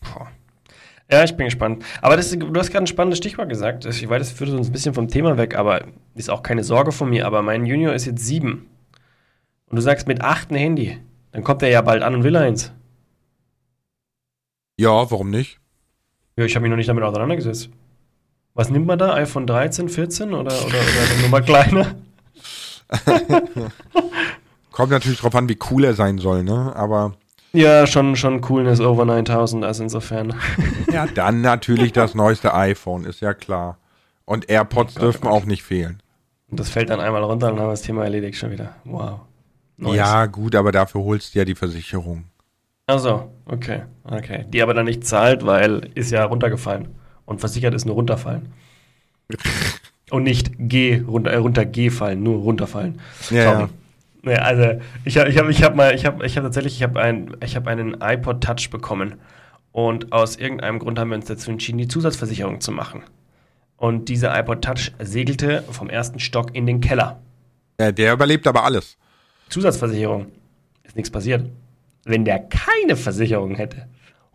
[0.00, 0.28] Boah.
[1.10, 1.84] Ja, ich bin gespannt.
[2.02, 3.84] Aber das, du hast gerade ein spannendes Stichwort gesagt.
[3.84, 5.84] Ich weiß, das führt uns ein bisschen vom Thema weg, aber
[6.14, 7.26] ist auch keine Sorge von mir.
[7.26, 8.68] Aber mein Junior ist jetzt sieben.
[9.66, 10.98] Und du sagst mit acht ein Handy.
[11.30, 12.72] Dann kommt er ja bald an und will eins.
[14.78, 15.60] Ja, warum nicht?
[16.36, 17.70] Ja, ich habe mich noch nicht damit auseinandergesetzt.
[18.56, 19.12] Was nimmt man da?
[19.14, 21.94] iPhone 13, 14 oder, oder, oder eine Nummer kleiner?
[24.72, 26.74] Kommt natürlich drauf an, wie cool er sein soll, ne?
[26.74, 27.12] Aber.
[27.52, 30.34] Ja, schon, schon Coolness over 9000, also insofern.
[30.92, 33.76] ja, dann natürlich das neueste iPhone, ist ja klar.
[34.24, 36.02] Und AirPods oh dürfen auch nicht fehlen.
[36.50, 38.74] Und das fällt dann einmal runter und dann haben wir das Thema erledigt schon wieder.
[38.84, 39.20] Wow.
[39.76, 39.96] Neues.
[39.96, 42.24] Ja, gut, aber dafür holst du ja die Versicherung.
[42.86, 44.46] Also, okay, okay.
[44.48, 46.88] Die aber dann nicht zahlt, weil ist ja runtergefallen.
[47.26, 48.52] Und versichert ist nur runterfallen.
[50.10, 53.00] Und nicht G, runter, äh, runtergefallen, nur runterfallen.
[53.30, 53.68] Ja, ja.
[54.24, 54.38] ja.
[54.38, 57.00] also ich habe ich hab, ich hab mal, ich habe ich hab tatsächlich, ich habe
[57.00, 59.16] ein, hab einen iPod Touch bekommen.
[59.72, 63.02] Und aus irgendeinem Grund haben wir uns dazu entschieden, die Zusatzversicherung zu machen.
[63.76, 67.20] Und dieser iPod Touch segelte vom ersten Stock in den Keller.
[67.78, 68.96] Ja, der überlebt aber alles.
[69.50, 70.28] Zusatzversicherung.
[70.84, 71.50] Ist nichts passiert
[72.06, 73.88] wenn der keine Versicherung hätte,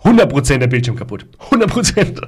[0.03, 1.25] 100% der Bildschirm kaputt.
[1.49, 2.27] 100%.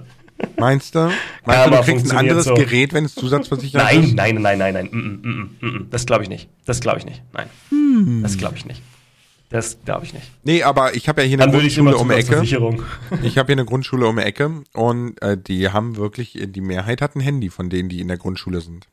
[0.57, 1.11] Meinst du?
[1.45, 2.53] Meinst du, du kriegst ein anderes so.
[2.53, 4.15] Gerät, wenn es Zusatzversicherung nein, ist?
[4.15, 5.51] Nein, nein, nein, nein, nein.
[5.61, 5.88] Mm, mm, mm.
[5.89, 6.49] Das glaube ich nicht.
[6.65, 7.21] Das glaube ich nicht.
[7.34, 7.47] Nein.
[7.69, 8.21] Hm.
[8.23, 8.81] Das glaube ich nicht.
[9.49, 10.31] Das glaube ich nicht.
[10.43, 12.41] Nee, aber ich habe ja hier eine Dann Grundschule um die Ecke.
[13.21, 17.01] Ich habe hier eine Grundschule um die Ecke und äh, die haben wirklich, die Mehrheit
[17.01, 18.88] hat ein Handy von denen, die in der Grundschule sind.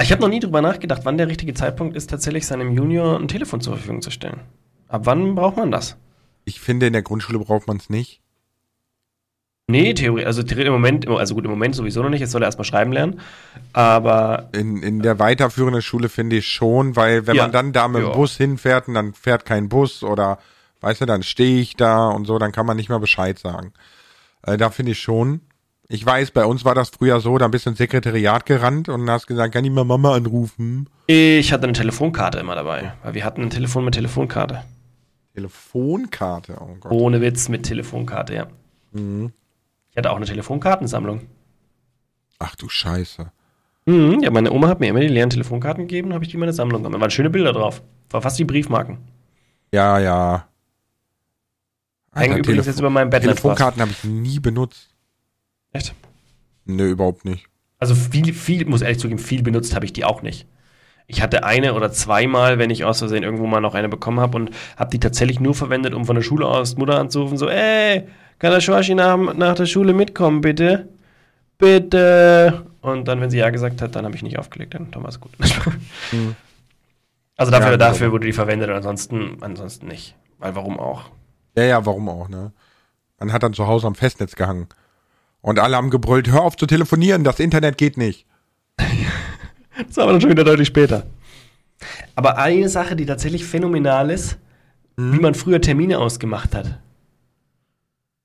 [0.00, 3.28] Ich habe noch nie drüber nachgedacht, wann der richtige Zeitpunkt ist, tatsächlich seinem Junior ein
[3.28, 4.40] Telefon zur Verfügung zu stellen.
[4.88, 5.96] Ab wann braucht man das?
[6.46, 8.20] Ich finde, in der Grundschule braucht man es nicht.
[9.66, 12.46] Nee, Theorie, also im Moment, also gut, im Moment sowieso noch nicht, jetzt soll er
[12.46, 13.20] erstmal schreiben lernen.
[13.72, 14.50] Aber.
[14.52, 17.44] In, in der weiterführenden Schule finde ich schon, weil wenn ja.
[17.44, 20.38] man dann da mit dem Bus hinfährt und dann fährt kein Bus oder,
[20.82, 23.72] weißt du, dann stehe ich da und so, dann kann man nicht mehr Bescheid sagen.
[24.42, 25.40] Äh, da finde ich schon.
[25.88, 29.08] Ich weiß, bei uns war das früher so, da bist du ins Sekretariat gerannt und
[29.08, 30.88] hast gesagt, kann ich mal Mama anrufen?
[31.06, 34.62] Ich hatte eine Telefonkarte immer dabei, weil wir hatten ein Telefon mit Telefonkarte.
[35.34, 36.92] Telefonkarte, oh Gott.
[36.92, 38.46] Ohne Witz mit Telefonkarte, ja.
[38.92, 39.32] Mhm.
[39.94, 41.20] Ich hatte auch eine Telefonkartensammlung.
[42.40, 43.30] Ach du Scheiße.
[43.86, 46.40] Mhm, ja, meine Oma hat mir immer die leeren Telefonkarten gegeben, habe ich die in
[46.40, 46.96] meine Sammlung gemacht.
[46.96, 47.80] Da waren schöne Bilder drauf.
[48.10, 48.98] War fast wie Briefmarken.
[49.72, 50.48] Ja, ja.
[52.12, 54.88] Hängen übrigens jetzt über meinem Bett Telefonkarten habe ich nie benutzt.
[55.72, 55.94] Echt?
[56.64, 57.46] Nö, überhaupt nicht.
[57.78, 60.48] Also viel, viel, muss ehrlich zugeben, viel benutzt habe ich die auch nicht.
[61.06, 64.38] Ich hatte eine oder zweimal, wenn ich aus Versehen irgendwo mal noch eine bekommen habe
[64.38, 68.08] und habe die tatsächlich nur verwendet, um von der Schule aus Mutter anzurufen, so, ey,
[68.38, 70.88] kann der Schwaschi nach, nach der Schule mitkommen, bitte?
[71.58, 72.66] Bitte.
[72.80, 75.20] Und dann, wenn sie ja gesagt hat, dann habe ich nicht aufgelegt, dann, war es
[75.20, 75.32] gut.
[76.10, 76.36] Hm.
[77.36, 78.12] Also dafür, Ja, dafür genau.
[78.12, 80.14] wurde die verwendet, ansonsten, ansonsten nicht.
[80.38, 81.10] Weil warum auch?
[81.56, 82.52] Ja, ja, warum auch, ne?
[83.18, 84.68] Man hat dann zu Hause am Festnetz gehangen.
[85.40, 88.26] Und alle haben gebrüllt, hör auf zu telefonieren, das Internet geht nicht.
[89.88, 91.02] Das war aber dann schon wieder deutlich später.
[92.14, 94.38] Aber eine Sache, die tatsächlich phänomenal ist,
[94.96, 96.78] wie man früher Termine ausgemacht hat.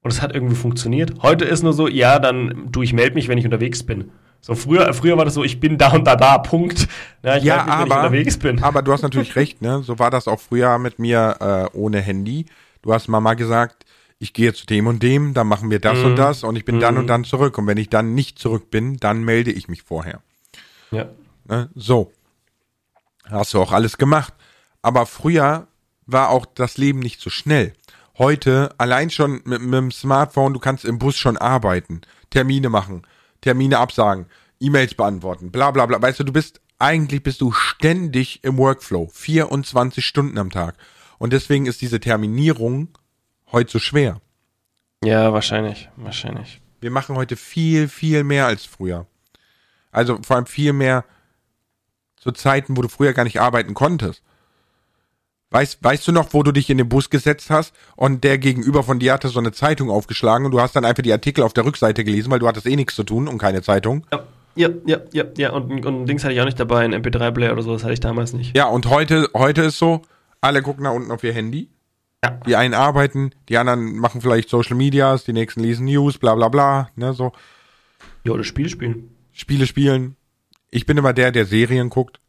[0.09, 1.21] Und es hat irgendwie funktioniert.
[1.21, 4.09] Heute ist nur so, ja, dann du, ich melde mich, wenn ich unterwegs bin.
[4.41, 6.87] So früher, früher war das so, ich bin da und da da, Punkt.
[7.21, 8.63] Ja, ich Ja, mich, wenn ich aber, unterwegs bin.
[8.63, 9.83] aber du hast natürlich recht, ne?
[9.83, 12.47] So war das auch früher mit mir äh, ohne Handy.
[12.81, 13.85] Du hast Mama gesagt,
[14.17, 16.05] ich gehe zu dem und dem, dann machen wir das Mhm.
[16.05, 17.01] und das und ich bin dann Mhm.
[17.01, 17.55] und dann zurück.
[17.59, 20.21] Und wenn ich dann nicht zurück bin, dann melde ich mich vorher.
[20.89, 21.05] Ja.
[21.47, 21.69] Ne?
[21.75, 22.11] So.
[23.29, 24.33] Hast du auch alles gemacht.
[24.81, 25.67] Aber früher
[26.07, 27.73] war auch das Leben nicht so schnell.
[28.19, 33.03] Heute, allein schon mit, mit dem Smartphone, du kannst im Bus schon arbeiten, Termine machen,
[33.39, 34.25] Termine absagen,
[34.59, 36.01] E-Mails beantworten, bla bla bla.
[36.01, 40.75] Weißt du, du bist, eigentlich bist du ständig im Workflow, 24 Stunden am Tag.
[41.17, 42.89] Und deswegen ist diese Terminierung
[43.53, 44.19] heute so schwer.
[45.01, 46.59] ja, wahrscheinlich, wahrscheinlich.
[46.81, 49.07] Wir machen heute viel, viel mehr als früher.
[49.91, 51.05] Also vor allem viel mehr
[52.17, 54.23] zu Zeiten, wo du früher gar nicht arbeiten konntest.
[55.51, 58.83] Weißt, weißt du noch, wo du dich in den Bus gesetzt hast und der gegenüber
[58.83, 61.53] von dir hatte so eine Zeitung aufgeschlagen und du hast dann einfach die Artikel auf
[61.53, 64.05] der Rückseite gelesen, weil du hattest eh nichts zu tun und keine Zeitung.
[64.11, 64.23] Ja,
[64.55, 65.51] ja, ja, ja, ja.
[65.51, 67.99] Und, und Dings hatte ich auch nicht dabei, ein MP3-Player oder so, das hatte ich
[67.99, 68.55] damals nicht.
[68.55, 70.03] Ja, und heute, heute ist so,
[70.39, 71.69] alle gucken da unten auf ihr Handy.
[72.23, 72.31] Ja.
[72.45, 76.49] Die einen arbeiten, die anderen machen vielleicht Social Medias, die nächsten lesen News, bla bla
[76.49, 77.31] bla, ne, so.
[78.23, 79.15] Ja, oder Spiele spielen.
[79.31, 80.15] Spiele spielen.
[80.69, 82.19] Ich bin immer der, der Serien guckt,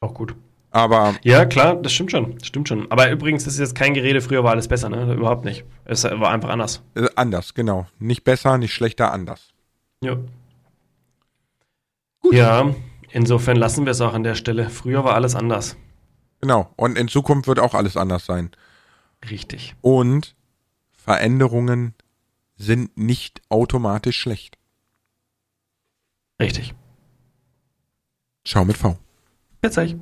[0.00, 0.34] Auch gut.
[0.72, 2.38] Aber Ja, klar, das stimmt schon.
[2.38, 2.90] Das stimmt schon.
[2.90, 5.12] Aber übrigens, das ist jetzt kein Gerede, früher war alles besser, ne?
[5.14, 5.64] Überhaupt nicht.
[5.84, 6.82] Es war einfach anders.
[6.94, 7.86] Äh, anders, genau.
[7.98, 9.52] Nicht besser, nicht schlechter, anders.
[10.02, 10.16] Ja.
[12.20, 12.34] Gut.
[12.34, 12.74] Ja,
[13.10, 14.70] insofern lassen wir es auch an der Stelle.
[14.70, 15.76] Früher war alles anders.
[16.40, 16.72] Genau.
[16.76, 18.50] Und in Zukunft wird auch alles anders sein.
[19.30, 19.74] Richtig.
[19.80, 20.34] Und
[20.90, 21.94] Veränderungen
[22.56, 24.56] sind nicht automatisch schlecht.
[26.40, 26.74] Richtig.
[28.44, 28.96] Schau mit V.
[29.62, 29.96] Jetzt sag ich.